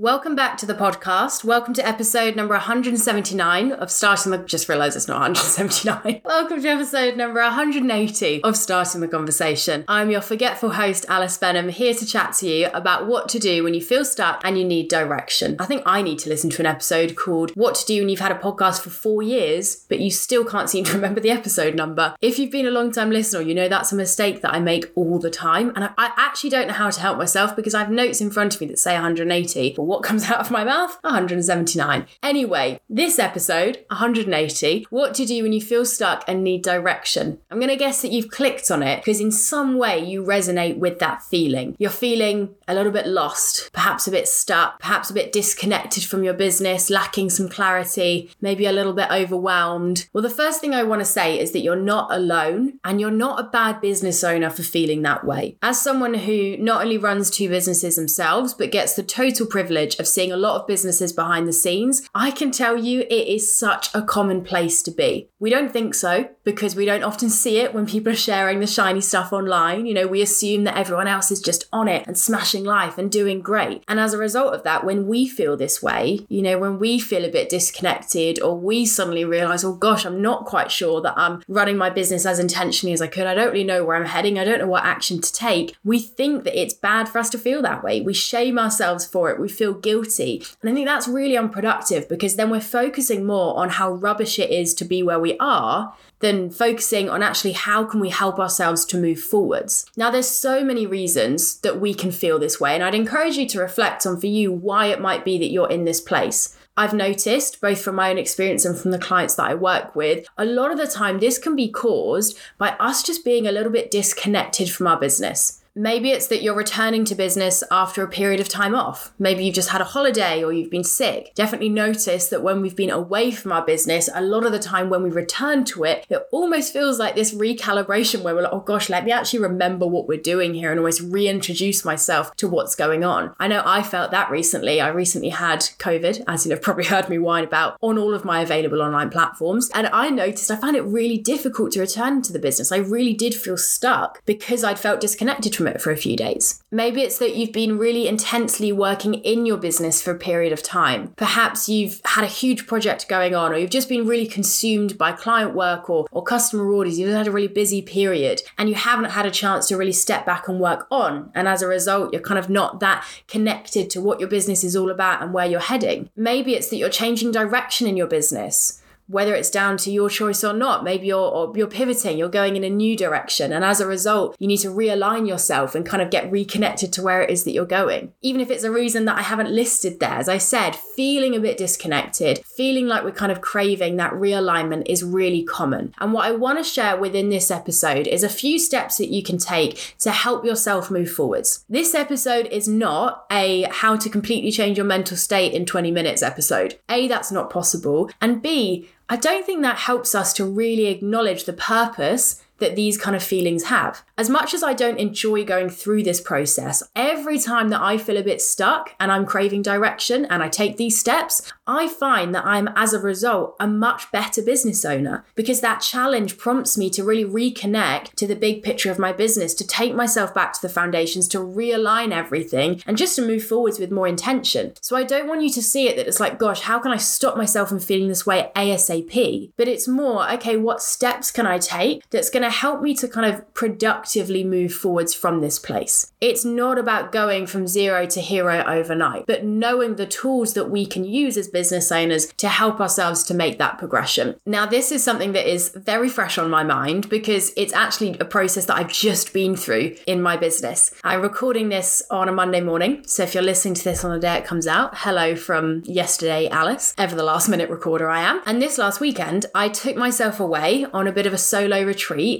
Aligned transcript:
Welcome 0.00 0.34
back 0.34 0.56
to 0.56 0.64
the 0.64 0.72
podcast. 0.72 1.44
Welcome 1.44 1.74
to 1.74 1.86
episode 1.86 2.34
number 2.34 2.54
179 2.54 3.72
of 3.72 3.90
Starting 3.90 4.32
the 4.32 4.38
just 4.38 4.66
realized 4.66 4.96
it's 4.96 5.06
not 5.06 5.20
179. 5.20 6.22
Welcome 6.24 6.62
to 6.62 6.68
episode 6.68 7.18
number 7.18 7.42
180 7.42 8.42
of 8.42 8.56
Starting 8.56 9.02
the 9.02 9.08
Conversation. 9.08 9.84
I'm 9.88 10.08
your 10.08 10.22
forgetful 10.22 10.70
host, 10.70 11.04
Alice 11.10 11.36
Benham, 11.36 11.68
here 11.68 11.92
to 11.92 12.06
chat 12.06 12.32
to 12.36 12.48
you 12.48 12.68
about 12.72 13.08
what 13.08 13.28
to 13.28 13.38
do 13.38 13.62
when 13.62 13.74
you 13.74 13.82
feel 13.82 14.06
stuck 14.06 14.40
and 14.42 14.56
you 14.56 14.64
need 14.64 14.88
direction. 14.88 15.56
I 15.58 15.66
think 15.66 15.82
I 15.84 16.00
need 16.00 16.18
to 16.20 16.30
listen 16.30 16.48
to 16.48 16.62
an 16.62 16.66
episode 16.66 17.14
called 17.14 17.50
What 17.50 17.74
to 17.74 17.84
Do 17.84 18.00
When 18.00 18.08
You've 18.08 18.20
Had 18.20 18.32
a 18.32 18.36
Podcast 18.36 18.80
for 18.80 18.88
Four 18.88 19.22
Years, 19.22 19.84
but 19.90 20.00
you 20.00 20.10
still 20.10 20.46
can't 20.46 20.70
seem 20.70 20.84
to 20.84 20.92
remember 20.94 21.20
the 21.20 21.30
episode 21.30 21.74
number. 21.74 22.16
If 22.22 22.38
you've 22.38 22.50
been 22.50 22.66
a 22.66 22.70
long 22.70 22.90
time 22.90 23.10
listener, 23.10 23.42
you 23.42 23.54
know 23.54 23.68
that's 23.68 23.92
a 23.92 23.96
mistake 23.96 24.40
that 24.40 24.54
I 24.54 24.60
make 24.60 24.86
all 24.94 25.18
the 25.18 25.28
time. 25.28 25.74
And 25.76 25.84
I, 25.84 25.90
I 25.98 26.12
actually 26.16 26.48
don't 26.48 26.68
know 26.68 26.72
how 26.72 26.88
to 26.88 27.00
help 27.02 27.18
myself 27.18 27.54
because 27.54 27.74
I 27.74 27.80
have 27.80 27.90
notes 27.90 28.22
in 28.22 28.30
front 28.30 28.54
of 28.54 28.62
me 28.62 28.66
that 28.68 28.78
say 28.78 28.94
180, 28.94 29.74
but 29.76 29.89
what 29.90 30.04
comes 30.04 30.24
out 30.30 30.38
of 30.38 30.52
my 30.52 30.62
mouth? 30.62 30.96
179. 31.02 32.06
Anyway, 32.22 32.80
this 32.88 33.18
episode, 33.18 33.84
180, 33.88 34.86
what 34.88 35.14
to 35.14 35.26
do 35.26 35.42
when 35.42 35.52
you 35.52 35.60
feel 35.60 35.84
stuck 35.84 36.22
and 36.28 36.44
need 36.44 36.62
direction. 36.62 37.40
I'm 37.50 37.58
going 37.58 37.70
to 37.70 37.76
guess 37.76 38.00
that 38.02 38.12
you've 38.12 38.30
clicked 38.30 38.70
on 38.70 38.84
it 38.84 38.98
because 38.98 39.20
in 39.20 39.32
some 39.32 39.78
way 39.78 39.98
you 39.98 40.22
resonate 40.22 40.78
with 40.78 41.00
that 41.00 41.22
feeling. 41.22 41.74
You're 41.80 41.90
feeling 41.90 42.54
a 42.68 42.74
little 42.74 42.92
bit 42.92 43.06
lost, 43.06 43.72
perhaps 43.72 44.06
a 44.06 44.12
bit 44.12 44.28
stuck, 44.28 44.78
perhaps 44.78 45.10
a 45.10 45.14
bit 45.14 45.32
disconnected 45.32 46.04
from 46.04 46.22
your 46.22 46.34
business, 46.34 46.88
lacking 46.88 47.30
some 47.30 47.48
clarity, 47.48 48.30
maybe 48.40 48.66
a 48.66 48.72
little 48.72 48.92
bit 48.92 49.10
overwhelmed. 49.10 50.08
Well, 50.12 50.22
the 50.22 50.30
first 50.30 50.60
thing 50.60 50.72
I 50.72 50.84
want 50.84 51.00
to 51.00 51.04
say 51.04 51.40
is 51.40 51.50
that 51.50 51.60
you're 51.60 51.74
not 51.74 52.12
alone 52.12 52.78
and 52.84 53.00
you're 53.00 53.10
not 53.10 53.40
a 53.40 53.50
bad 53.50 53.80
business 53.80 54.22
owner 54.22 54.50
for 54.50 54.62
feeling 54.62 55.02
that 55.02 55.24
way. 55.24 55.56
As 55.62 55.82
someone 55.82 56.14
who 56.14 56.56
not 56.58 56.82
only 56.82 56.96
runs 56.96 57.28
two 57.28 57.48
businesses 57.48 57.96
themselves, 57.96 58.54
but 58.54 58.70
gets 58.70 58.94
the 58.94 59.02
total 59.02 59.46
privilege 59.46 59.79
of 59.98 60.06
seeing 60.08 60.32
a 60.32 60.36
lot 60.36 60.60
of 60.60 60.66
businesses 60.66 61.12
behind 61.12 61.46
the 61.46 61.52
scenes, 61.52 62.08
I 62.14 62.30
can 62.30 62.50
tell 62.50 62.76
you 62.76 63.00
it 63.00 63.28
is 63.28 63.56
such 63.56 63.88
a 63.94 64.02
common 64.02 64.42
place 64.42 64.82
to 64.82 64.90
be. 64.90 65.28
We 65.38 65.50
don't 65.50 65.72
think 65.72 65.94
so 65.94 66.28
because 66.44 66.76
we 66.76 66.84
don't 66.84 67.02
often 67.02 67.30
see 67.30 67.58
it 67.58 67.72
when 67.74 67.86
people 67.86 68.12
are 68.12 68.16
sharing 68.16 68.60
the 68.60 68.66
shiny 68.66 69.00
stuff 69.00 69.32
online. 69.32 69.86
You 69.86 69.94
know, 69.94 70.06
we 70.06 70.20
assume 70.22 70.64
that 70.64 70.76
everyone 70.76 71.08
else 71.08 71.30
is 71.30 71.40
just 71.40 71.64
on 71.72 71.88
it 71.88 72.06
and 72.06 72.18
smashing 72.18 72.64
life 72.64 72.98
and 72.98 73.10
doing 73.10 73.40
great. 73.40 73.82
And 73.88 73.98
as 73.98 74.12
a 74.12 74.18
result 74.18 74.54
of 74.54 74.62
that, 74.64 74.84
when 74.84 75.06
we 75.06 75.26
feel 75.28 75.56
this 75.56 75.82
way, 75.82 76.26
you 76.28 76.42
know, 76.42 76.58
when 76.58 76.78
we 76.78 76.98
feel 76.98 77.24
a 77.24 77.30
bit 77.30 77.48
disconnected 77.48 78.40
or 78.42 78.58
we 78.58 78.84
suddenly 78.84 79.24
realize, 79.24 79.64
oh 79.64 79.74
gosh, 79.74 80.04
I'm 80.04 80.20
not 80.20 80.44
quite 80.44 80.70
sure 80.70 81.00
that 81.00 81.14
I'm 81.16 81.42
running 81.48 81.76
my 81.76 81.90
business 81.90 82.26
as 82.26 82.38
intentionally 82.38 82.92
as 82.92 83.00
I 83.00 83.06
could. 83.06 83.26
I 83.26 83.34
don't 83.34 83.52
really 83.52 83.64
know 83.64 83.84
where 83.84 83.96
I'm 83.96 84.04
heading. 84.04 84.38
I 84.38 84.44
don't 84.44 84.58
know 84.58 84.66
what 84.66 84.84
action 84.84 85.20
to 85.20 85.32
take. 85.32 85.74
We 85.84 85.98
think 85.98 86.44
that 86.44 86.60
it's 86.60 86.74
bad 86.74 87.08
for 87.08 87.18
us 87.18 87.30
to 87.30 87.38
feel 87.38 87.62
that 87.62 87.82
way. 87.82 88.00
We 88.00 88.14
shame 88.14 88.58
ourselves 88.58 89.06
for 89.06 89.30
it. 89.30 89.40
We 89.40 89.48
feel 89.48 89.69
guilty. 89.74 90.44
And 90.60 90.70
I 90.70 90.74
think 90.74 90.86
that's 90.86 91.08
really 91.08 91.36
unproductive 91.36 92.08
because 92.08 92.36
then 92.36 92.50
we're 92.50 92.60
focusing 92.60 93.26
more 93.26 93.56
on 93.58 93.70
how 93.70 93.92
rubbish 93.92 94.38
it 94.38 94.50
is 94.50 94.74
to 94.74 94.84
be 94.84 95.02
where 95.02 95.20
we 95.20 95.36
are 95.38 95.94
than 96.20 96.50
focusing 96.50 97.08
on 97.08 97.22
actually 97.22 97.52
how 97.52 97.84
can 97.84 98.00
we 98.00 98.10
help 98.10 98.38
ourselves 98.38 98.84
to 98.86 99.00
move 99.00 99.20
forwards. 99.20 99.86
Now 99.96 100.10
there's 100.10 100.28
so 100.28 100.62
many 100.64 100.86
reasons 100.86 101.58
that 101.60 101.80
we 101.80 101.94
can 101.94 102.12
feel 102.12 102.38
this 102.38 102.60
way 102.60 102.74
and 102.74 102.82
I'd 102.82 102.94
encourage 102.94 103.36
you 103.36 103.48
to 103.48 103.60
reflect 103.60 104.06
on 104.06 104.20
for 104.20 104.26
you 104.26 104.52
why 104.52 104.86
it 104.86 105.00
might 105.00 105.24
be 105.24 105.38
that 105.38 105.50
you're 105.50 105.70
in 105.70 105.84
this 105.84 106.00
place. 106.00 106.56
I've 106.76 106.94
noticed, 106.94 107.60
both 107.60 107.82
from 107.82 107.96
my 107.96 108.10
own 108.10 108.16
experience 108.16 108.64
and 108.64 108.78
from 108.78 108.90
the 108.90 108.98
clients 108.98 109.34
that 109.34 109.50
I 109.50 109.54
work 109.54 109.94
with, 109.94 110.26
a 110.38 110.44
lot 110.44 110.70
of 110.70 110.78
the 110.78 110.86
time 110.86 111.18
this 111.18 111.38
can 111.38 111.54
be 111.54 111.70
caused 111.70 112.38
by 112.56 112.70
us 112.80 113.02
just 113.02 113.24
being 113.24 113.46
a 113.46 113.52
little 113.52 113.72
bit 113.72 113.90
disconnected 113.90 114.70
from 114.70 114.86
our 114.86 114.98
business. 114.98 115.59
Maybe 115.80 116.10
it's 116.10 116.26
that 116.26 116.42
you're 116.42 116.54
returning 116.54 117.06
to 117.06 117.14
business 117.14 117.64
after 117.70 118.02
a 118.02 118.08
period 118.08 118.38
of 118.38 118.50
time 118.50 118.74
off. 118.74 119.14
Maybe 119.18 119.46
you've 119.46 119.54
just 119.54 119.70
had 119.70 119.80
a 119.80 119.84
holiday 119.84 120.44
or 120.44 120.52
you've 120.52 120.70
been 120.70 120.84
sick. 120.84 121.32
Definitely 121.34 121.70
notice 121.70 122.28
that 122.28 122.42
when 122.42 122.60
we've 122.60 122.76
been 122.76 122.90
away 122.90 123.30
from 123.30 123.50
our 123.50 123.64
business, 123.64 124.10
a 124.14 124.20
lot 124.20 124.44
of 124.44 124.52
the 124.52 124.58
time 124.58 124.90
when 124.90 125.02
we 125.02 125.08
return 125.08 125.64
to 125.64 125.84
it, 125.84 126.04
it 126.10 126.20
almost 126.32 126.74
feels 126.74 126.98
like 126.98 127.14
this 127.14 127.32
recalibration 127.32 128.20
where 128.20 128.34
we're 128.34 128.42
like, 128.42 128.52
oh 128.52 128.60
gosh, 128.60 128.90
let 128.90 129.06
me 129.06 129.10
actually 129.10 129.38
remember 129.38 129.86
what 129.86 130.06
we're 130.06 130.20
doing 130.20 130.52
here 130.52 130.70
and 130.70 130.78
almost 130.78 131.00
reintroduce 131.00 131.82
myself 131.82 132.36
to 132.36 132.46
what's 132.46 132.74
going 132.74 133.02
on. 133.02 133.34
I 133.40 133.48
know 133.48 133.62
I 133.64 133.82
felt 133.82 134.10
that 134.10 134.30
recently. 134.30 134.82
I 134.82 134.88
recently 134.88 135.30
had 135.30 135.60
COVID, 135.60 136.24
as 136.28 136.44
you've 136.44 136.60
probably 136.60 136.84
heard 136.84 137.08
me 137.08 137.18
whine 137.18 137.44
about 137.44 137.78
on 137.80 137.96
all 137.96 138.12
of 138.12 138.26
my 138.26 138.42
available 138.42 138.82
online 138.82 139.08
platforms. 139.08 139.70
And 139.72 139.86
I 139.86 140.10
noticed 140.10 140.50
I 140.50 140.56
found 140.56 140.76
it 140.76 140.82
really 140.82 141.16
difficult 141.16 141.72
to 141.72 141.80
return 141.80 142.20
to 142.20 142.34
the 142.34 142.38
business. 142.38 142.70
I 142.70 142.76
really 142.76 143.14
did 143.14 143.34
feel 143.34 143.56
stuck 143.56 144.22
because 144.26 144.62
I'd 144.62 144.78
felt 144.78 145.00
disconnected 145.00 145.56
from 145.56 145.68
it 145.68 145.69
for 145.78 145.90
a 145.90 145.96
few 145.96 146.16
days. 146.16 146.62
Maybe 146.70 147.02
it's 147.02 147.18
that 147.18 147.36
you've 147.36 147.52
been 147.52 147.78
really 147.78 148.08
intensely 148.08 148.72
working 148.72 149.14
in 149.14 149.46
your 149.46 149.56
business 149.56 150.00
for 150.00 150.12
a 150.12 150.18
period 150.18 150.52
of 150.52 150.62
time. 150.62 151.12
Perhaps 151.16 151.68
you've 151.68 152.00
had 152.04 152.24
a 152.24 152.28
huge 152.28 152.66
project 152.66 153.08
going 153.08 153.34
on, 153.34 153.52
or 153.52 153.58
you've 153.58 153.70
just 153.70 153.88
been 153.88 154.06
really 154.06 154.26
consumed 154.26 154.96
by 154.96 155.12
client 155.12 155.54
work 155.54 155.90
or, 155.90 156.06
or 156.10 156.22
customer 156.22 156.70
orders. 156.70 156.98
You've 156.98 157.12
had 157.12 157.26
a 157.26 157.32
really 157.32 157.48
busy 157.48 157.82
period 157.82 158.42
and 158.58 158.68
you 158.68 158.74
haven't 158.74 159.10
had 159.10 159.26
a 159.26 159.30
chance 159.30 159.68
to 159.68 159.76
really 159.76 159.92
step 159.92 160.24
back 160.24 160.48
and 160.48 160.60
work 160.60 160.86
on. 160.90 161.30
And 161.34 161.48
as 161.48 161.62
a 161.62 161.66
result, 161.66 162.12
you're 162.12 162.22
kind 162.22 162.38
of 162.38 162.48
not 162.48 162.80
that 162.80 163.06
connected 163.28 163.90
to 163.90 164.00
what 164.00 164.20
your 164.20 164.28
business 164.28 164.64
is 164.64 164.76
all 164.76 164.90
about 164.90 165.22
and 165.22 165.32
where 165.32 165.46
you're 165.46 165.60
heading. 165.60 166.10
Maybe 166.16 166.54
it's 166.54 166.68
that 166.68 166.76
you're 166.76 166.88
changing 166.88 167.32
direction 167.32 167.86
in 167.86 167.96
your 167.96 168.06
business 168.06 168.79
whether 169.10 169.34
it's 169.34 169.50
down 169.50 169.76
to 169.76 169.90
your 169.90 170.08
choice 170.08 170.44
or 170.44 170.52
not. 170.52 170.84
Maybe 170.84 171.08
you're 171.08 171.52
you're 171.56 171.66
pivoting, 171.66 172.16
you're 172.16 172.28
going 172.28 172.56
in 172.56 172.64
a 172.64 172.70
new 172.70 172.96
direction, 172.96 173.52
and 173.52 173.64
as 173.64 173.80
a 173.80 173.86
result, 173.86 174.36
you 174.38 174.46
need 174.46 174.58
to 174.58 174.68
realign 174.68 175.26
yourself 175.26 175.74
and 175.74 175.84
kind 175.84 176.02
of 176.02 176.10
get 176.10 176.30
reconnected 176.30 176.92
to 176.92 177.02
where 177.02 177.20
it 177.20 177.30
is 177.30 177.44
that 177.44 177.52
you're 177.52 177.66
going. 177.66 178.12
Even 178.22 178.40
if 178.40 178.50
it's 178.50 178.64
a 178.64 178.70
reason 178.70 179.04
that 179.06 179.18
I 179.18 179.22
haven't 179.22 179.50
listed 179.50 179.98
there, 179.98 180.10
as 180.10 180.28
I 180.28 180.38
said, 180.38 180.76
feeling 180.76 181.34
a 181.34 181.40
bit 181.40 181.56
disconnected, 181.56 182.44
feeling 182.44 182.86
like 182.86 183.04
we're 183.04 183.10
kind 183.10 183.32
of 183.32 183.40
craving 183.40 183.96
that 183.96 184.12
realignment 184.12 184.84
is 184.86 185.02
really 185.02 185.42
common. 185.42 185.92
And 185.98 186.12
what 186.12 186.26
I 186.26 186.32
want 186.32 186.58
to 186.58 186.64
share 186.64 186.96
within 186.96 187.30
this 187.30 187.50
episode 187.50 188.06
is 188.06 188.22
a 188.22 188.28
few 188.28 188.58
steps 188.58 188.98
that 188.98 189.08
you 189.08 189.22
can 189.22 189.38
take 189.38 189.96
to 189.98 190.12
help 190.12 190.44
yourself 190.44 190.90
move 190.90 191.10
forwards. 191.10 191.64
This 191.68 191.94
episode 191.94 192.46
is 192.46 192.68
not 192.68 193.26
a 193.30 193.62
how 193.70 193.96
to 193.96 194.08
completely 194.08 194.52
change 194.52 194.76
your 194.76 194.86
mental 194.86 195.16
state 195.16 195.52
in 195.52 195.66
20 195.66 195.90
minutes 195.90 196.22
episode. 196.22 196.78
A, 196.88 197.08
that's 197.08 197.32
not 197.32 197.50
possible. 197.50 198.10
And 198.20 198.42
B, 198.42 198.88
I 199.10 199.16
don't 199.16 199.44
think 199.44 199.62
that 199.62 199.76
helps 199.76 200.14
us 200.14 200.32
to 200.34 200.44
really 200.44 200.86
acknowledge 200.86 201.44
the 201.44 201.52
purpose 201.52 202.40
that 202.60 202.76
these 202.76 202.96
kind 202.96 203.16
of 203.16 203.22
feelings 203.22 203.64
have. 203.64 204.04
As 204.16 204.30
much 204.30 204.54
as 204.54 204.62
I 204.62 204.72
don't 204.72 204.98
enjoy 204.98 205.44
going 205.44 205.70
through 205.70 206.02
this 206.02 206.20
process, 206.20 206.82
every 206.94 207.38
time 207.38 207.70
that 207.70 207.82
I 207.82 207.98
feel 207.98 208.16
a 208.16 208.22
bit 208.22 208.40
stuck 208.40 208.94
and 209.00 209.10
I'm 209.10 209.26
craving 209.26 209.62
direction 209.62 210.24
and 210.26 210.42
I 210.42 210.48
take 210.48 210.76
these 210.76 210.98
steps, 210.98 211.50
I 211.66 211.88
find 211.88 212.34
that 212.34 212.44
I'm, 212.44 212.68
as 212.76 212.92
a 212.92 213.00
result, 213.00 213.56
a 213.58 213.66
much 213.66 214.10
better 214.12 214.42
business 214.42 214.84
owner 214.84 215.24
because 215.34 215.60
that 215.60 215.80
challenge 215.80 216.38
prompts 216.38 216.76
me 216.76 216.90
to 216.90 217.04
really 217.04 217.24
reconnect 217.24 218.14
to 218.16 218.26
the 218.26 218.36
big 218.36 218.62
picture 218.62 218.90
of 218.90 218.98
my 218.98 219.12
business, 219.12 219.54
to 219.54 219.66
take 219.66 219.94
myself 219.94 220.34
back 220.34 220.52
to 220.52 220.62
the 220.62 220.68
foundations, 220.68 221.28
to 221.28 221.38
realign 221.38 222.12
everything, 222.12 222.82
and 222.86 222.98
just 222.98 223.16
to 223.16 223.26
move 223.26 223.44
forwards 223.44 223.78
with 223.78 223.90
more 223.90 224.06
intention. 224.06 224.74
So 224.80 224.96
I 224.96 225.04
don't 225.04 225.28
want 225.28 225.42
you 225.42 225.50
to 225.50 225.62
see 225.62 225.88
it 225.88 225.96
that 225.96 226.06
it's 226.06 226.20
like, 226.20 226.38
gosh, 226.38 226.60
how 226.60 226.78
can 226.78 226.92
I 226.92 226.96
stop 226.96 227.36
myself 227.36 227.68
from 227.68 227.80
feeling 227.80 228.08
this 228.08 228.26
way 228.26 228.50
ASAP? 228.54 229.52
But 229.56 229.68
it's 229.68 229.88
more, 229.88 230.30
okay, 230.32 230.56
what 230.56 230.82
steps 230.82 231.30
can 231.30 231.46
I 231.46 231.58
take 231.58 232.08
that's 232.10 232.30
going 232.30 232.42
to 232.42 232.49
help 232.50 232.82
me 232.82 232.94
to 232.94 233.08
kind 233.08 233.32
of 233.32 233.54
productively 233.54 234.44
move 234.44 234.72
forwards 234.72 235.14
from 235.14 235.40
this 235.40 235.58
place. 235.58 236.12
It's 236.20 236.44
not 236.44 236.78
about 236.78 237.12
going 237.12 237.46
from 237.46 237.66
zero 237.66 238.06
to 238.06 238.20
hero 238.20 238.62
overnight, 238.64 239.26
but 239.26 239.44
knowing 239.44 239.96
the 239.96 240.06
tools 240.06 240.54
that 240.54 240.70
we 240.70 240.86
can 240.86 241.04
use 241.04 241.36
as 241.36 241.48
business 241.48 241.90
owners 241.90 242.26
to 242.38 242.48
help 242.48 242.80
ourselves 242.80 243.22
to 243.24 243.34
make 243.34 243.58
that 243.58 243.78
progression. 243.78 244.36
Now, 244.44 244.66
this 244.66 244.92
is 244.92 245.02
something 245.02 245.32
that 245.32 245.50
is 245.50 245.70
very 245.70 246.08
fresh 246.08 246.38
on 246.38 246.50
my 246.50 246.64
mind 246.64 247.08
because 247.08 247.52
it's 247.56 247.72
actually 247.72 248.18
a 248.18 248.24
process 248.24 248.66
that 248.66 248.76
I've 248.76 248.92
just 248.92 249.32
been 249.32 249.56
through 249.56 249.96
in 250.06 250.22
my 250.22 250.36
business. 250.36 250.92
I'm 251.04 251.22
recording 251.22 251.68
this 251.68 252.02
on 252.10 252.28
a 252.28 252.32
Monday 252.32 252.60
morning. 252.60 253.02
So 253.06 253.22
if 253.22 253.34
you're 253.34 253.42
listening 253.42 253.74
to 253.74 253.84
this 253.84 254.04
on 254.04 254.10
the 254.10 254.18
day 254.18 254.36
it 254.36 254.44
comes 254.44 254.66
out, 254.66 254.92
hello 254.98 255.36
from 255.36 255.82
yesterday, 255.84 256.48
Alice, 256.48 256.94
ever 256.98 257.14
the 257.14 257.22
last 257.22 257.48
minute 257.48 257.70
recorder 257.70 258.08
I 258.08 258.20
am. 258.20 258.42
And 258.46 258.60
this 258.60 258.78
last 258.78 259.00
weekend, 259.00 259.46
I 259.54 259.68
took 259.68 259.96
myself 259.96 260.40
away 260.40 260.86
on 260.92 261.06
a 261.06 261.12
bit 261.12 261.26
of 261.26 261.32
a 261.32 261.38
solo 261.38 261.82
retreat 261.82 262.39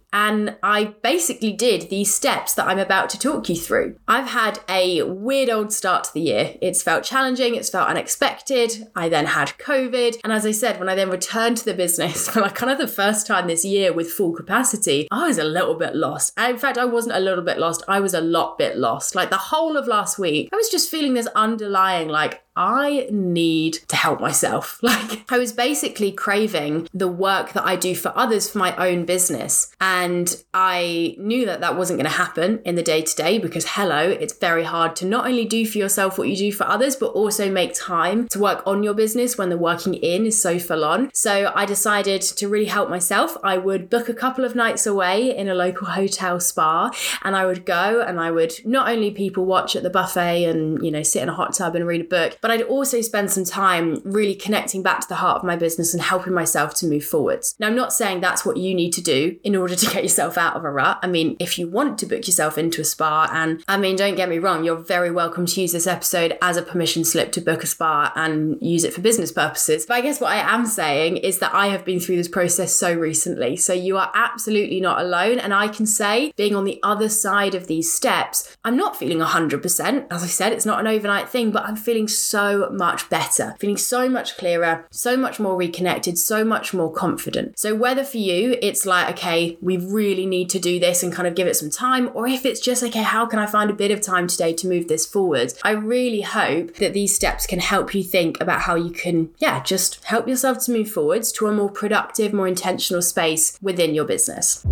and 0.13 0.57
I 0.61 0.95
basically 1.01 1.53
did 1.53 1.89
these 1.89 2.13
steps 2.13 2.53
that 2.55 2.67
I'm 2.67 2.79
about 2.79 3.09
to 3.11 3.19
talk 3.19 3.49
you 3.49 3.55
through. 3.55 3.95
I've 4.07 4.27
had 4.27 4.59
a 4.69 5.03
weird 5.03 5.49
old 5.49 5.71
start 5.71 6.05
to 6.05 6.13
the 6.13 6.21
year. 6.21 6.55
It's 6.61 6.83
felt 6.83 7.03
challenging, 7.03 7.55
it's 7.55 7.69
felt 7.69 7.89
unexpected. 7.89 8.87
I 8.95 9.09
then 9.09 9.27
had 9.27 9.57
COVID. 9.57 10.19
And 10.23 10.33
as 10.33 10.45
I 10.45 10.51
said, 10.51 10.79
when 10.79 10.89
I 10.89 10.95
then 10.95 11.09
returned 11.09 11.57
to 11.57 11.65
the 11.65 11.73
business 11.73 12.29
for 12.31 12.41
like 12.41 12.55
kind 12.55 12.71
of 12.71 12.77
the 12.77 12.87
first 12.87 13.25
time 13.25 13.47
this 13.47 13.63
year 13.63 13.93
with 13.93 14.11
full 14.11 14.33
capacity, 14.33 15.07
I 15.11 15.27
was 15.27 15.37
a 15.37 15.43
little 15.43 15.75
bit 15.75 15.95
lost. 15.95 16.33
In 16.37 16.57
fact, 16.57 16.77
I 16.77 16.85
wasn't 16.85 17.15
a 17.15 17.19
little 17.19 17.43
bit 17.43 17.57
lost, 17.57 17.83
I 17.87 17.99
was 17.99 18.13
a 18.13 18.21
lot 18.21 18.57
bit 18.57 18.77
lost. 18.77 19.15
Like 19.15 19.29
the 19.29 19.37
whole 19.37 19.77
of 19.77 19.87
last 19.87 20.19
week, 20.19 20.49
I 20.51 20.55
was 20.55 20.69
just 20.69 20.89
feeling 20.89 21.13
this 21.13 21.27
underlying, 21.35 22.09
like, 22.09 22.43
I 22.55 23.07
need 23.09 23.73
to 23.87 23.95
help 23.95 24.19
myself. 24.19 24.79
Like, 24.91 25.31
I 25.31 25.37
was 25.37 25.53
basically 25.53 26.11
craving 26.11 26.89
the 26.93 27.07
work 27.07 27.53
that 27.53 27.65
I 27.65 27.77
do 27.77 27.95
for 27.95 28.11
others 28.15 28.49
for 28.49 28.57
my 28.57 28.75
own 28.75 29.05
business. 29.05 29.73
And 29.79 30.00
And 30.01 30.43
I 30.51 31.15
knew 31.19 31.45
that 31.45 31.61
that 31.61 31.77
wasn't 31.77 31.99
going 31.99 32.09
to 32.09 32.17
happen 32.17 32.59
in 32.65 32.73
the 32.73 32.81
day 32.81 33.03
to 33.03 33.15
day 33.15 33.37
because, 33.37 33.65
hello, 33.69 34.09
it's 34.09 34.33
very 34.33 34.63
hard 34.63 34.95
to 34.95 35.05
not 35.05 35.27
only 35.27 35.45
do 35.45 35.63
for 35.63 35.77
yourself 35.77 36.17
what 36.17 36.27
you 36.27 36.35
do 36.35 36.51
for 36.51 36.63
others, 36.63 36.95
but 36.95 37.11
also 37.11 37.51
make 37.51 37.75
time 37.75 38.27
to 38.29 38.39
work 38.39 38.63
on 38.65 38.81
your 38.81 38.95
business 38.95 39.37
when 39.37 39.49
the 39.49 39.59
working 39.59 39.93
in 39.93 40.25
is 40.25 40.41
so 40.41 40.57
full 40.57 40.83
on. 40.83 41.11
So 41.13 41.51
I 41.55 41.67
decided 41.67 42.23
to 42.23 42.47
really 42.47 42.65
help 42.65 42.89
myself. 42.89 43.37
I 43.43 43.59
would 43.59 43.91
book 43.91 44.09
a 44.09 44.15
couple 44.15 44.43
of 44.43 44.55
nights 44.55 44.87
away 44.87 45.37
in 45.37 45.47
a 45.47 45.53
local 45.53 45.85
hotel 45.99 46.39
spa 46.39 46.89
and 47.21 47.35
I 47.35 47.45
would 47.45 47.63
go 47.63 48.01
and 48.01 48.19
I 48.19 48.31
would 48.31 48.53
not 48.65 48.89
only 48.89 49.11
people 49.11 49.45
watch 49.45 49.75
at 49.75 49.83
the 49.83 49.91
buffet 49.91 50.45
and, 50.45 50.83
you 50.83 50.89
know, 50.89 51.03
sit 51.03 51.21
in 51.21 51.29
a 51.29 51.35
hot 51.35 51.53
tub 51.53 51.75
and 51.75 51.85
read 51.85 52.01
a 52.01 52.05
book, 52.05 52.39
but 52.41 52.49
I'd 52.49 52.63
also 52.63 53.01
spend 53.01 53.29
some 53.29 53.45
time 53.45 54.01
really 54.03 54.33
connecting 54.33 54.81
back 54.81 55.01
to 55.01 55.07
the 55.07 55.21
heart 55.21 55.37
of 55.37 55.43
my 55.43 55.55
business 55.55 55.93
and 55.93 56.01
helping 56.01 56.33
myself 56.33 56.73
to 56.75 56.87
move 56.87 57.05
forwards. 57.05 57.53
Now, 57.59 57.67
I'm 57.67 57.75
not 57.75 57.93
saying 57.93 58.21
that's 58.21 58.43
what 58.43 58.57
you 58.57 58.73
need 58.73 58.93
to 58.93 59.01
do 59.01 59.37
in 59.43 59.55
order 59.55 59.75
to 59.75 59.90
get 59.91 60.03
yourself 60.03 60.37
out 60.37 60.55
of 60.55 60.63
a 60.63 60.71
rut. 60.71 60.99
I 61.01 61.07
mean, 61.07 61.35
if 61.39 61.59
you 61.59 61.67
want 61.67 61.99
to 61.99 62.05
book 62.05 62.25
yourself 62.27 62.57
into 62.57 62.81
a 62.81 62.85
spa, 62.85 63.29
and 63.31 63.63
I 63.67 63.77
mean, 63.77 63.95
don't 63.95 64.15
get 64.15 64.29
me 64.29 64.39
wrong, 64.39 64.63
you're 64.63 64.75
very 64.75 65.11
welcome 65.11 65.45
to 65.45 65.61
use 65.61 65.73
this 65.73 65.87
episode 65.87 66.37
as 66.41 66.57
a 66.57 66.61
permission 66.61 67.03
slip 67.03 67.31
to 67.33 67.41
book 67.41 67.63
a 67.63 67.67
spa 67.67 68.11
and 68.15 68.57
use 68.61 68.83
it 68.83 68.93
for 68.93 69.01
business 69.01 69.31
purposes. 69.31 69.85
But 69.85 69.95
I 69.95 70.01
guess 70.01 70.21
what 70.21 70.31
I 70.31 70.37
am 70.37 70.65
saying 70.65 71.17
is 71.17 71.39
that 71.39 71.53
I 71.53 71.67
have 71.67 71.85
been 71.85 71.99
through 71.99 72.17
this 72.17 72.27
process 72.27 72.73
so 72.73 72.93
recently. 72.93 73.57
So 73.57 73.73
you 73.73 73.97
are 73.97 74.11
absolutely 74.13 74.79
not 74.79 75.01
alone. 75.01 75.39
And 75.39 75.53
I 75.53 75.67
can 75.67 75.85
say, 75.85 76.31
being 76.35 76.55
on 76.55 76.63
the 76.63 76.79
other 76.83 77.09
side 77.09 77.55
of 77.55 77.67
these 77.67 77.91
steps, 77.91 78.55
I'm 78.63 78.77
not 78.77 78.95
feeling 78.95 79.19
100%. 79.19 80.07
As 80.11 80.23
I 80.23 80.27
said, 80.27 80.53
it's 80.53 80.65
not 80.65 80.79
an 80.79 80.87
overnight 80.87 81.29
thing, 81.29 81.51
but 81.51 81.65
I'm 81.65 81.75
feeling 81.75 82.07
so 82.07 82.69
much 82.71 83.09
better, 83.09 83.55
feeling 83.59 83.77
so 83.77 84.07
much 84.07 84.37
clearer, 84.37 84.87
so 84.91 85.17
much 85.17 85.39
more 85.39 85.55
reconnected, 85.55 86.17
so 86.17 86.43
much 86.43 86.73
more 86.73 86.91
confident. 86.91 87.57
So 87.57 87.75
whether 87.75 88.03
for 88.03 88.17
you, 88.17 88.57
it's 88.61 88.85
like, 88.85 89.09
okay, 89.11 89.57
we 89.61 89.77
really 89.89 90.25
need 90.25 90.49
to 90.51 90.59
do 90.59 90.79
this 90.79 91.03
and 91.03 91.13
kind 91.13 91.27
of 91.27 91.35
give 91.35 91.47
it 91.47 91.55
some 91.55 91.69
time, 91.69 92.09
or 92.13 92.27
if 92.27 92.45
it's 92.45 92.59
just, 92.59 92.83
okay, 92.83 93.03
how 93.03 93.25
can 93.25 93.39
I 93.39 93.45
find 93.45 93.69
a 93.69 93.73
bit 93.73 93.91
of 93.91 94.01
time 94.01 94.27
today 94.27 94.53
to 94.53 94.67
move 94.67 94.87
this 94.87 95.05
forward? 95.05 95.53
I 95.63 95.71
really 95.71 96.21
hope 96.21 96.75
that 96.75 96.93
these 96.93 97.15
steps 97.15 97.45
can 97.45 97.59
help 97.59 97.93
you 97.93 98.03
think 98.03 98.39
about 98.41 98.61
how 98.61 98.75
you 98.75 98.91
can, 98.91 99.29
yeah, 99.37 99.61
just 99.63 100.03
help 100.05 100.27
yourself 100.27 100.65
to 100.65 100.71
move 100.71 100.89
forwards 100.89 101.31
to 101.33 101.47
a 101.47 101.51
more 101.51 101.69
productive, 101.69 102.33
more 102.33 102.47
intentional 102.47 103.01
space 103.01 103.57
within 103.61 103.93
your 103.93 104.05
business. 104.05 104.65